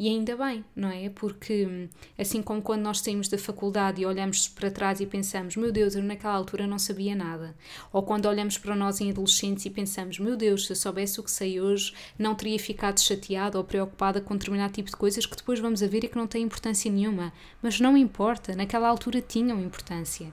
E 0.00 0.08
ainda 0.08 0.34
bem, 0.34 0.64
não 0.74 0.88
é? 0.88 1.10
Porque 1.10 1.90
assim 2.16 2.40
como 2.40 2.62
quando 2.62 2.80
nós 2.80 3.00
saímos 3.00 3.28
da 3.28 3.36
faculdade 3.36 4.00
e 4.00 4.06
olhamos 4.06 4.48
para 4.48 4.70
trás 4.70 4.98
e 4.98 5.04
pensamos, 5.04 5.56
meu 5.56 5.70
Deus, 5.70 5.94
eu 5.94 6.02
naquela 6.02 6.32
altura 6.32 6.66
não 6.66 6.78
sabia 6.78 7.14
nada. 7.14 7.54
Ou 7.92 8.02
quando 8.02 8.24
olhamos 8.24 8.56
para 8.56 8.74
nós 8.74 8.98
em 9.02 9.10
adolescentes 9.10 9.66
e 9.66 9.68
pensamos, 9.68 10.18
meu 10.18 10.38
Deus, 10.38 10.64
se 10.64 10.72
eu 10.72 10.76
soubesse 10.76 11.20
o 11.20 11.22
que 11.22 11.30
sei 11.30 11.60
hoje, 11.60 11.92
não 12.18 12.34
teria 12.34 12.58
ficado 12.58 12.98
chateada 12.98 13.58
ou 13.58 13.64
preocupada 13.64 14.22
com 14.22 14.34
determinado 14.34 14.72
tipo 14.72 14.88
de 14.88 14.96
coisas 14.96 15.26
que 15.26 15.36
depois 15.36 15.60
vamos 15.60 15.82
a 15.82 15.86
ver 15.86 16.02
e 16.02 16.08
que 16.08 16.16
não 16.16 16.26
têm 16.26 16.44
importância 16.44 16.90
nenhuma. 16.90 17.30
Mas 17.60 17.78
não 17.78 17.94
importa, 17.94 18.56
naquela 18.56 18.88
altura 18.88 19.20
tinham 19.20 19.60
importância. 19.60 20.32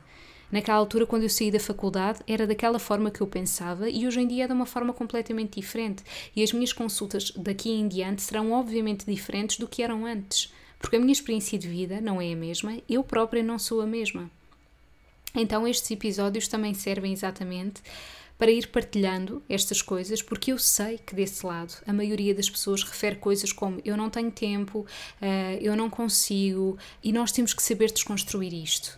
Naquela 0.52 0.78
altura, 0.78 1.06
quando 1.06 1.24
eu 1.24 1.30
saí 1.30 1.52
da 1.52 1.60
faculdade, 1.60 2.20
era 2.26 2.48
daquela 2.48 2.80
forma 2.80 3.12
que 3.12 3.20
eu 3.20 3.28
pensava 3.28 3.90
e 3.90 4.08
hoje 4.08 4.22
em 4.22 4.28
dia 4.28 4.46
é 4.46 4.48
de 4.48 4.54
uma 4.54 4.66
forma 4.66 4.94
completamente 4.94 5.60
diferente. 5.60 6.04
E 6.36 6.42
as 6.42 6.54
minhas 6.54 6.72
consultas 6.72 7.32
daqui 7.32 7.70
em 7.70 7.88
diante 7.88 8.22
serão 8.22 8.54
obviamente 8.54 9.06
diferentes 9.06 9.58
do 9.58 9.68
que 9.68 9.84
eram 9.84 10.06
antes, 10.06 10.54
porque 10.80 10.96
a 10.96 11.00
minha 11.00 11.12
experiência 11.12 11.60
de 11.60 11.68
vida 11.68 12.00
não 12.00 12.22
é 12.22 12.32
a 12.32 12.36
mesma, 12.36 12.78
eu 12.88 13.04
própria 13.04 13.44
não 13.44 13.60
sou 13.60 13.82
a 13.82 13.86
mesma. 13.86 14.32
Então, 15.36 15.68
estes 15.68 15.92
episódios 15.92 16.48
também 16.48 16.74
servem 16.74 17.12
exatamente 17.12 17.82
para 18.38 18.52
ir 18.52 18.68
partilhando 18.68 19.44
estas 19.50 19.82
coisas, 19.82 20.22
porque 20.22 20.52
eu 20.52 20.60
sei 20.60 20.98
que 21.00 21.16
desse 21.16 21.46
lado 21.46 21.74
a 21.86 21.92
maioria 21.92 22.34
das 22.34 22.50
pessoas 22.50 22.84
refere 22.84 23.16
coisas 23.16 23.52
como 23.52 23.82
eu 23.84 23.98
não 23.98 24.10
tenho 24.10 24.32
tempo, 24.32 24.80
uh, 25.22 25.58
eu 25.60 25.76
não 25.76 25.90
consigo, 25.90 26.78
e 27.04 27.12
nós 27.12 27.32
temos 27.32 27.54
que 27.54 27.64
saber 27.64 27.92
desconstruir 27.92 28.54
isto. 28.54 28.98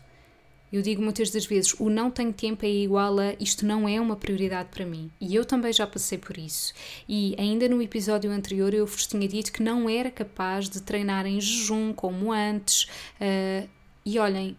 Eu 0.72 0.82
digo 0.82 1.02
muitas 1.02 1.30
das 1.30 1.46
vezes: 1.46 1.74
o 1.80 1.90
não 1.90 2.12
tenho 2.12 2.32
tempo 2.32 2.66
é 2.66 2.70
igual 2.70 3.20
a 3.20 3.34
isto 3.40 3.66
não 3.66 3.88
é 3.88 4.00
uma 4.00 4.16
prioridade 4.16 4.70
para 4.70 4.86
mim. 4.86 5.12
E 5.20 5.34
eu 5.36 5.44
também 5.44 5.74
já 5.74 5.88
passei 5.88 6.18
por 6.18 6.38
isso. 6.38 6.74
E 7.08 7.36
ainda 7.38 7.68
no 7.68 7.82
episódio 7.82 8.32
anterior 8.32 8.74
eu 8.74 8.86
vos 8.86 9.08
tinha 9.08 9.28
dito 9.28 9.52
que 9.52 9.64
não 9.64 9.90
era 9.90 10.12
capaz 10.12 10.70
de 10.70 10.82
treinar 10.82 11.26
em 11.26 11.42
jejum 11.42 11.94
como 11.94 12.32
antes. 12.32 12.84
Uh, 13.20 13.68
e 14.06 14.18
olhem, 14.18 14.58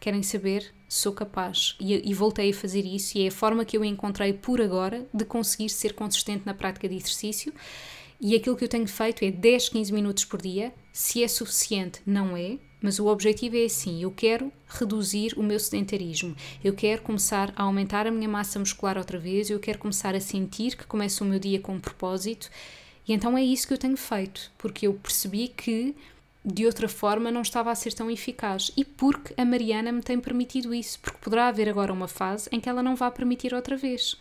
querem 0.00 0.22
saber? 0.22 0.72
Sou 0.88 1.12
capaz. 1.12 1.76
E, 1.80 2.08
e, 2.08 2.14
voltei 2.14 2.50
a 2.50 2.54
fazer 2.54 2.84
isso, 2.84 3.18
e 3.18 3.24
é 3.24 3.28
a 3.28 3.32
forma 3.32 3.64
que 3.64 3.76
eu 3.76 3.84
encontrei 3.84 4.32
por 4.32 4.60
agora 4.60 5.06
de 5.12 5.24
conseguir 5.24 5.68
ser 5.68 5.94
consistente 5.94 6.44
na 6.46 6.54
prática 6.54 6.88
de 6.88 6.94
exercício. 6.94 7.52
E 8.20 8.34
aquilo 8.34 8.56
que 8.56 8.64
eu 8.64 8.68
tenho 8.68 8.86
feito 8.86 9.24
é 9.24 9.30
10, 9.30 9.68
15 9.68 9.92
minutos 9.92 10.24
por 10.24 10.40
dia. 10.40 10.72
Se 10.92 11.22
é 11.22 11.28
suficiente, 11.28 12.00
não 12.06 12.36
é 12.36 12.56
mas 12.80 12.98
o 12.98 13.06
objetivo 13.06 13.56
é 13.56 13.64
assim: 13.64 14.02
eu 14.02 14.10
quero 14.10 14.52
reduzir 14.68 15.34
o 15.36 15.42
meu 15.42 15.58
sedentarismo, 15.58 16.36
eu 16.62 16.72
quero 16.74 17.02
começar 17.02 17.52
a 17.56 17.62
aumentar 17.62 18.06
a 18.06 18.10
minha 18.10 18.28
massa 18.28 18.58
muscular 18.58 18.98
outra 18.98 19.18
vez, 19.18 19.50
eu 19.50 19.58
quero 19.58 19.78
começar 19.78 20.14
a 20.14 20.20
sentir 20.20 20.76
que 20.76 20.86
começo 20.86 21.24
o 21.24 21.26
meu 21.26 21.38
dia 21.38 21.60
com 21.60 21.74
um 21.74 21.80
propósito. 21.80 22.50
E 23.08 23.12
então 23.12 23.38
é 23.38 23.42
isso 23.42 23.68
que 23.68 23.72
eu 23.72 23.78
tenho 23.78 23.96
feito, 23.96 24.50
porque 24.58 24.86
eu 24.86 24.94
percebi 24.94 25.48
que 25.48 25.94
de 26.44 26.64
outra 26.64 26.88
forma 26.88 27.30
não 27.30 27.42
estava 27.42 27.72
a 27.72 27.74
ser 27.74 27.92
tão 27.92 28.08
eficaz 28.08 28.70
e 28.76 28.84
porque 28.84 29.34
a 29.36 29.44
Mariana 29.44 29.90
me 29.90 30.00
tem 30.00 30.20
permitido 30.20 30.72
isso, 30.72 30.98
porque 31.00 31.18
poderá 31.18 31.48
haver 31.48 31.68
agora 31.68 31.92
uma 31.92 32.06
fase 32.06 32.48
em 32.52 32.60
que 32.60 32.68
ela 32.68 32.82
não 32.82 32.94
vai 32.94 33.10
permitir 33.10 33.52
outra 33.52 33.76
vez. 33.76 34.16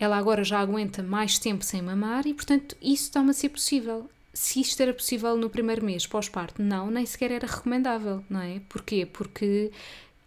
Ela 0.00 0.16
agora 0.16 0.42
já 0.42 0.58
aguenta 0.58 1.02
mais 1.02 1.38
tempo 1.38 1.62
sem 1.62 1.82
mamar 1.82 2.26
e, 2.26 2.34
portanto, 2.34 2.76
isso 2.80 3.04
está-me 3.04 3.30
a 3.30 3.34
ser 3.34 3.50
possível 3.50 4.08
se 4.32 4.60
isto 4.60 4.80
era 4.80 4.94
possível 4.94 5.36
no 5.36 5.50
primeiro 5.50 5.84
mês 5.84 6.06
pós-parto, 6.06 6.62
não, 6.62 6.90
nem 6.90 7.04
sequer 7.04 7.30
era 7.30 7.46
recomendável, 7.46 8.24
não 8.28 8.40
é? 8.40 8.60
Porquê? 8.68 9.06
Porque 9.06 9.70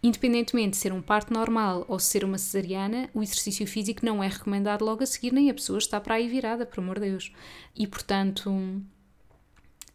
independentemente 0.02 0.72
de 0.72 0.76
ser 0.76 0.92
um 0.92 1.00
parto 1.00 1.32
normal 1.32 1.86
ou 1.88 1.98
ser 1.98 2.24
uma 2.24 2.36
cesariana, 2.36 3.08
o 3.14 3.22
exercício 3.22 3.66
físico 3.66 4.04
não 4.04 4.22
é 4.22 4.28
recomendado 4.28 4.84
logo 4.84 5.02
a 5.02 5.06
seguir, 5.06 5.32
nem 5.32 5.48
a 5.48 5.54
pessoa 5.54 5.78
está 5.78 5.98
para 5.98 6.16
aí 6.16 6.28
virada, 6.28 6.66
por 6.66 6.80
amor 6.80 7.00
de 7.00 7.08
Deus. 7.08 7.32
E 7.74 7.86
portanto, 7.86 8.52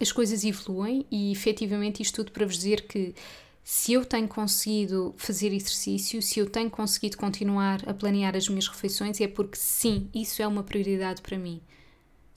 as 0.00 0.10
coisas 0.10 0.44
evoluem 0.44 1.06
e 1.12 1.30
efetivamente 1.30 2.02
isto 2.02 2.16
tudo 2.16 2.32
para 2.32 2.44
vos 2.44 2.56
dizer 2.56 2.88
que 2.88 3.14
se 3.62 3.92
eu 3.92 4.04
tenho 4.04 4.26
conseguido 4.26 5.14
fazer 5.16 5.52
exercício, 5.52 6.20
se 6.20 6.40
eu 6.40 6.50
tenho 6.50 6.70
conseguido 6.70 7.16
continuar 7.16 7.88
a 7.88 7.94
planear 7.94 8.34
as 8.34 8.48
minhas 8.48 8.66
refeições, 8.66 9.20
é 9.20 9.28
porque 9.28 9.56
sim, 9.56 10.08
isso 10.12 10.42
é 10.42 10.46
uma 10.46 10.64
prioridade 10.64 11.22
para 11.22 11.38
mim. 11.38 11.60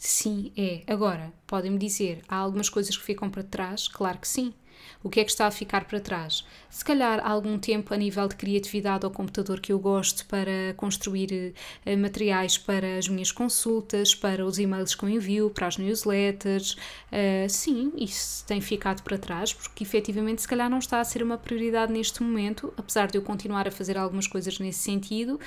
Sim, 0.05 0.51
é. 0.57 0.83
Agora, 0.85 1.31
podem-me 1.47 1.77
dizer, 1.77 2.23
há 2.27 2.35
algumas 2.35 2.67
coisas 2.67 2.95
que 2.97 3.03
ficam 3.05 3.29
para 3.29 3.41
trás? 3.41 3.87
Claro 3.87 4.17
que 4.17 4.27
sim. 4.27 4.53
O 5.01 5.09
que 5.09 5.21
é 5.21 5.23
que 5.23 5.31
está 5.31 5.47
a 5.47 5.51
ficar 5.51 5.85
para 5.85 5.97
trás? 5.97 6.45
Se 6.69 6.83
calhar 6.83 7.25
algum 7.25 7.57
tempo 7.57 7.93
a 7.93 7.97
nível 7.97 8.27
de 8.27 8.35
criatividade 8.35 9.05
ao 9.05 9.11
computador 9.11 9.61
que 9.61 9.71
eu 9.71 9.79
gosto 9.79 10.25
para 10.25 10.73
construir 10.75 11.55
uh, 11.85 11.97
materiais 11.97 12.57
para 12.57 12.97
as 12.97 13.07
minhas 13.07 13.31
consultas, 13.31 14.13
para 14.13 14.45
os 14.45 14.59
e-mails 14.59 14.93
que 14.93 15.05
eu 15.05 15.09
envio, 15.09 15.49
para 15.49 15.67
as 15.67 15.77
newsletters. 15.77 16.73
Uh, 17.09 17.47
sim, 17.47 17.93
isso 17.95 18.45
tem 18.45 18.59
ficado 18.59 19.03
para 19.03 19.17
trás 19.17 19.53
porque 19.53 19.85
efetivamente 19.85 20.41
se 20.41 20.47
calhar 20.49 20.69
não 20.69 20.79
está 20.79 20.99
a 20.99 21.05
ser 21.05 21.23
uma 21.23 21.37
prioridade 21.37 21.93
neste 21.93 22.21
momento, 22.21 22.73
apesar 22.75 23.09
de 23.09 23.17
eu 23.17 23.21
continuar 23.21 23.69
a 23.69 23.71
fazer 23.71 23.97
algumas 23.97 24.27
coisas 24.27 24.59
nesse 24.59 24.79
sentido 24.79 25.39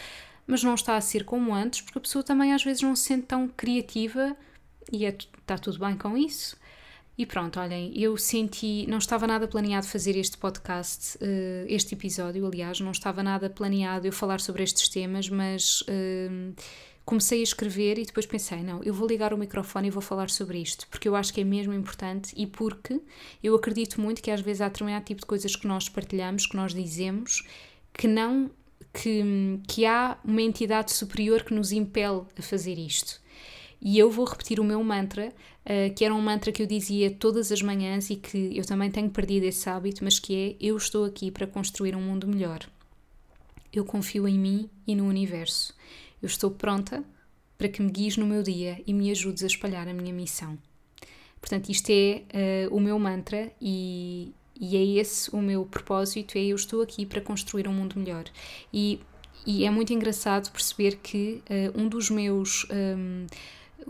mas 0.46 0.62
não 0.62 0.74
está 0.74 0.96
a 0.96 1.00
ser 1.00 1.24
como 1.24 1.52
antes, 1.52 1.80
porque 1.80 1.98
a 1.98 2.00
pessoa 2.00 2.22
também 2.22 2.52
às 2.52 2.62
vezes 2.62 2.82
não 2.82 2.94
se 2.94 3.02
sente 3.02 3.26
tão 3.26 3.48
criativa 3.48 4.36
e 4.92 5.07
é, 5.07 5.11
está 5.11 5.59
tudo 5.59 5.79
bem 5.79 5.96
com 5.96 6.16
isso. 6.16 6.57
E 7.18 7.25
pronto, 7.25 7.59
olhem, 7.59 7.92
eu 7.99 8.14
senti, 8.18 8.87
não 8.88 8.99
estava 8.99 9.27
nada 9.27 9.49
planeado 9.49 9.87
fazer 9.87 10.16
este 10.16 10.37
podcast, 10.37 11.16
uh, 11.16 11.66
este 11.66 11.94
episódio, 11.94 12.44
aliás, 12.46 12.79
não 12.81 12.90
estava 12.90 13.22
nada 13.22 13.49
planeado 13.49 14.07
eu 14.07 14.12
falar 14.12 14.38
sobre 14.38 14.62
estes 14.62 14.87
temas, 14.90 15.27
mas 15.31 15.81
uh, 15.83 16.55
comecei 17.07 17.40
a 17.40 17.42
escrever 17.42 17.99
e 17.99 18.05
depois 18.05 18.27
pensei, 18.27 18.62
não, 18.62 18.83
eu 18.83 18.92
vou 18.92 19.09
ligar 19.09 19.33
o 19.33 19.38
microfone 19.38 19.88
e 19.88 19.90
vou 19.90 20.03
falar 20.03 20.29
sobre 20.29 20.59
isto, 20.59 20.87
porque 20.88 21.09
eu 21.09 21.16
acho 21.16 21.33
que 21.33 21.40
é 21.40 21.44
mesmo 21.44 21.72
importante 21.72 22.35
e 22.37 22.46
porque 22.46 23.01
eu 23.42 23.55
acredito 23.55 23.99
muito 23.99 24.20
que 24.20 24.31
às 24.31 24.42
vezes 24.42 24.61
há 24.61 24.68
determinado 24.68 25.07
tipo 25.07 25.22
de 25.22 25.27
coisas 25.27 25.57
que 25.57 25.66
nós 25.66 25.88
partilhamos, 25.88 26.46
que 26.46 26.57
nós 26.57 26.75
dizemos, 26.75 27.46
que 27.94 28.07
não 28.07 28.51
que, 28.92 29.61
que 29.66 29.87
há 29.87 30.18
uma 30.22 30.42
entidade 30.42 30.92
superior 30.92 31.44
que 31.44 31.55
nos 31.55 31.72
impele 31.72 32.22
a 32.37 32.42
fazer 32.42 32.79
isto. 32.79 33.20
E 33.80 33.98
eu 33.98 34.10
vou 34.10 34.24
repetir 34.24 34.58
o 34.58 34.64
meu 34.64 34.82
mantra, 34.82 35.32
uh, 35.64 35.94
que 35.94 36.04
era 36.04 36.14
um 36.14 36.20
mantra 36.20 36.50
que 36.50 36.62
eu 36.62 36.66
dizia 36.66 37.10
todas 37.10 37.52
as 37.52 37.62
manhãs 37.62 38.10
e 38.10 38.16
que 38.16 38.56
eu 38.56 38.64
também 38.64 38.90
tenho 38.90 39.10
perdido 39.10 39.44
esse 39.44 39.68
hábito, 39.68 40.02
mas 40.02 40.18
que 40.18 40.34
é: 40.34 40.56
Eu 40.60 40.76
estou 40.76 41.04
aqui 41.04 41.30
para 41.30 41.46
construir 41.46 41.94
um 41.94 42.00
mundo 42.00 42.26
melhor. 42.26 42.60
Eu 43.72 43.84
confio 43.84 44.26
em 44.26 44.38
mim 44.38 44.70
e 44.86 44.94
no 44.94 45.06
universo. 45.06 45.74
Eu 46.22 46.26
estou 46.26 46.50
pronta 46.50 47.04
para 47.58 47.68
que 47.68 47.82
me 47.82 47.90
guies 47.90 48.16
no 48.16 48.26
meu 48.26 48.42
dia 48.42 48.82
e 48.86 48.92
me 48.92 49.10
ajudes 49.10 49.42
a 49.42 49.46
espalhar 49.46 49.88
a 49.88 49.94
minha 49.94 50.12
missão. 50.12 50.58
Portanto, 51.40 51.68
isto 51.68 51.90
é 51.90 52.22
uh, 52.68 52.74
o 52.74 52.80
meu 52.80 52.98
mantra 52.98 53.52
e, 53.60 54.32
e 54.58 54.76
é 54.76 55.00
esse 55.00 55.30
o 55.34 55.40
meu 55.40 55.64
propósito, 55.64 56.36
é 56.36 56.44
eu 56.44 56.56
estou 56.56 56.82
aqui 56.82 57.06
para 57.06 57.20
construir 57.20 57.68
um 57.68 57.72
mundo 57.72 57.98
melhor. 57.98 58.24
E, 58.72 59.00
e 59.46 59.64
é 59.64 59.70
muito 59.70 59.92
engraçado 59.92 60.50
perceber 60.50 60.96
que 60.96 61.42
uh, 61.48 61.80
um 61.80 61.88
dos 61.88 62.10
meus... 62.10 62.66
Um, 62.70 63.26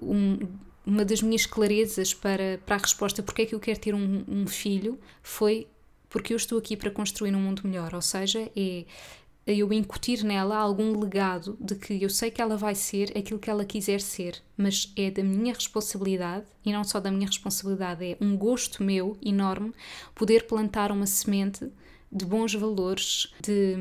um, 0.01 0.39
uma 0.85 1.05
das 1.05 1.23
minhas 1.23 1.47
clarezas 1.47 2.15
para, 2.15 2.61
para 2.65 2.77
a 2.77 2.79
resposta 2.79 3.23
porque 3.23 3.43
é 3.43 3.47
que 3.47 3.55
eu 3.55 3.61
quero 3.61 3.81
ter 3.81 3.95
um, 3.95 4.25
um 4.29 4.47
filho 4.47 4.99
foi 5.23 5.67
porque 6.09 6.33
eu 6.33 6.37
estou 6.37 6.59
aqui 6.59 6.77
para 6.77 6.91
construir 6.91 7.35
um 7.35 7.41
mundo 7.41 7.63
melhor, 7.65 7.95
ou 7.95 8.01
seja, 8.01 8.51
é 8.57 8.85
eu 9.47 9.73
incutir 9.73 10.25
nela 10.25 10.57
algum 10.57 10.99
legado 10.99 11.57
de 11.61 11.77
que 11.77 12.03
eu 12.03 12.11
sei 12.11 12.33
que 12.33 12.43
ela 12.43 12.57
vai 12.57 12.75
ser 12.75 13.17
aquilo 13.17 13.39
que 13.39 13.49
ela 13.49 13.65
quiser 13.65 14.01
ser, 14.01 14.43
mas 14.57 14.93
é 14.97 15.09
da 15.09 15.23
minha 15.23 15.55
responsabilidade 15.55 16.45
e 16.65 16.73
não 16.73 16.83
só 16.83 16.99
da 16.99 17.13
minha 17.13 17.29
responsabilidade, 17.29 18.05
é 18.05 18.17
um 18.21 18.37
gosto 18.37 18.83
meu 18.83 19.17
enorme 19.25 19.73
poder 20.15 20.47
plantar 20.49 20.91
uma 20.91 21.07
semente 21.07 21.71
de 22.11 22.25
bons 22.25 22.55
valores, 22.55 23.33
de, 23.41 23.77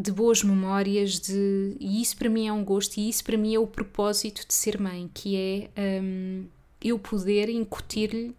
de 0.00 0.10
boas 0.10 0.42
memórias, 0.42 1.20
de, 1.20 1.76
e 1.78 2.00
isso 2.00 2.16
para 2.16 2.30
mim 2.30 2.48
é 2.48 2.52
um 2.52 2.64
gosto 2.64 2.96
e 2.96 3.10
isso 3.10 3.22
para 3.22 3.36
mim 3.36 3.54
é 3.54 3.58
o 3.58 3.66
propósito 3.66 4.46
de 4.48 4.54
ser 4.54 4.80
mãe, 4.80 5.10
que 5.12 5.36
é 5.36 6.00
um, 6.02 6.46
eu 6.80 6.98
poder 6.98 7.50
incutir-lhe 7.50 8.34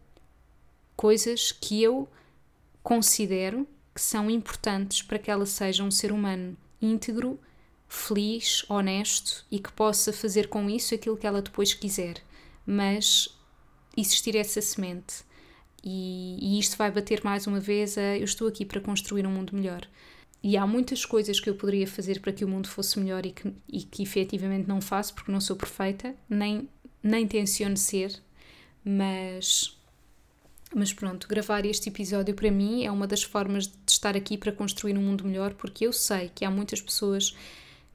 coisas 0.95 1.51
que 1.51 1.83
eu 1.83 2.09
considero 2.81 3.67
que 3.93 4.01
são 4.01 4.27
importantes 4.27 5.03
para 5.03 5.19
que 5.19 5.29
ela 5.29 5.45
seja 5.45 5.83
um 5.83 5.91
ser 5.91 6.11
humano 6.11 6.57
íntegro, 6.81 7.39
feliz, 7.87 8.65
honesto 8.67 9.45
e 9.51 9.59
que 9.59 9.71
possa 9.71 10.11
fazer 10.11 10.47
com 10.47 10.67
isso 10.67 10.95
aquilo 10.95 11.17
que 11.17 11.27
ela 11.27 11.43
depois 11.43 11.75
quiser. 11.75 12.23
Mas 12.65 13.37
existir 13.95 14.35
essa 14.35 14.61
semente. 14.61 15.23
E, 15.83 16.37
e 16.41 16.59
isto 16.59 16.75
vai 16.75 16.89
bater 16.89 17.23
mais 17.23 17.45
uma 17.45 17.59
vez 17.59 17.99
a 17.99 18.17
eu 18.17 18.23
estou 18.23 18.47
aqui 18.47 18.65
para 18.65 18.81
construir 18.81 19.27
um 19.27 19.31
mundo 19.31 19.55
melhor. 19.55 19.87
E 20.43 20.57
há 20.57 20.65
muitas 20.65 21.05
coisas 21.05 21.39
que 21.39 21.49
eu 21.49 21.55
poderia 21.55 21.87
fazer 21.87 22.19
para 22.19 22.33
que 22.33 22.43
o 22.43 22.47
mundo 22.47 22.67
fosse 22.67 22.99
melhor 22.99 23.25
e 23.25 23.31
que, 23.31 23.53
e 23.67 23.83
que 23.83 24.01
efetivamente 24.01 24.67
não 24.67 24.81
faço 24.81 25.13
porque 25.13 25.31
não 25.31 25.39
sou 25.39 25.55
perfeita, 25.55 26.15
nem, 26.27 26.67
nem 27.03 27.27
tenciono 27.27 27.77
ser, 27.77 28.19
mas 28.83 29.77
mas 30.73 30.93
pronto, 30.93 31.27
gravar 31.27 31.65
este 31.65 31.89
episódio 31.89 32.33
para 32.33 32.49
mim 32.49 32.85
é 32.85 32.91
uma 32.91 33.05
das 33.05 33.21
formas 33.23 33.67
de 33.67 33.73
estar 33.89 34.15
aqui 34.15 34.37
para 34.37 34.53
construir 34.53 34.97
um 34.97 35.01
mundo 35.01 35.25
melhor, 35.25 35.53
porque 35.53 35.85
eu 35.85 35.91
sei 35.91 36.31
que 36.33 36.45
há 36.45 36.49
muitas 36.49 36.81
pessoas 36.81 37.35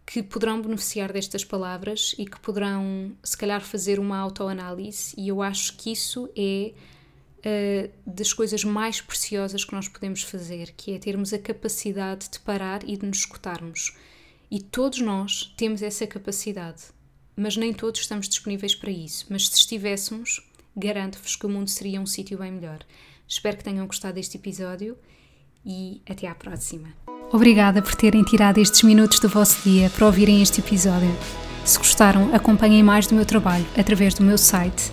que 0.04 0.22
poderão 0.22 0.60
beneficiar 0.60 1.10
destas 1.10 1.42
palavras 1.42 2.14
e 2.18 2.26
que 2.26 2.38
poderão, 2.38 3.12
se 3.24 3.36
calhar, 3.36 3.62
fazer 3.62 3.98
uma 3.98 4.18
autoanálise, 4.18 5.14
e 5.16 5.28
eu 5.28 5.42
acho 5.42 5.74
que 5.76 5.90
isso 5.90 6.28
é 6.36 6.72
uh, 7.38 7.90
das 8.06 8.32
coisas 8.32 8.64
mais 8.64 9.00
preciosas 9.00 9.64
que 9.64 9.72
nós 9.72 9.88
podemos 9.88 10.22
fazer, 10.22 10.72
que 10.76 10.94
é 10.94 10.98
termos 10.98 11.32
a 11.32 11.38
capacidade 11.38 12.28
de 12.30 12.38
parar 12.40 12.82
e 12.88 12.96
de 12.96 13.06
nos 13.06 13.18
escutarmos. 13.18 13.96
E 14.50 14.60
todos 14.60 15.00
nós 15.00 15.52
temos 15.56 15.82
essa 15.82 16.06
capacidade, 16.06 16.84
mas 17.36 17.56
nem 17.56 17.72
todos 17.72 18.00
estamos 18.00 18.28
disponíveis 18.28 18.74
para 18.74 18.90
isso. 18.90 19.26
Mas 19.28 19.48
se 19.48 19.58
estivéssemos, 19.58 20.40
garanto-vos 20.76 21.36
que 21.36 21.46
o 21.46 21.48
mundo 21.48 21.68
seria 21.68 22.00
um 22.00 22.06
sítio 22.06 22.38
bem 22.38 22.52
melhor. 22.52 22.78
Espero 23.28 23.56
que 23.56 23.64
tenham 23.64 23.86
gostado 23.86 24.14
deste 24.14 24.36
episódio 24.36 24.96
e 25.64 26.00
até 26.08 26.28
à 26.28 26.34
próxima. 26.34 26.88
Obrigada 27.32 27.82
por 27.82 27.94
terem 27.96 28.22
tirado 28.22 28.58
estes 28.58 28.82
minutos 28.82 29.18
do 29.18 29.28
vosso 29.28 29.60
dia 29.68 29.90
para 29.90 30.06
ouvirem 30.06 30.42
este 30.42 30.60
episódio. 30.60 31.10
Se 31.64 31.76
gostaram, 31.78 32.32
acompanhem 32.32 32.84
mais 32.84 33.08
do 33.08 33.16
meu 33.16 33.26
trabalho 33.26 33.66
através 33.76 34.14
do 34.14 34.22
meu 34.22 34.38
site 34.38 34.92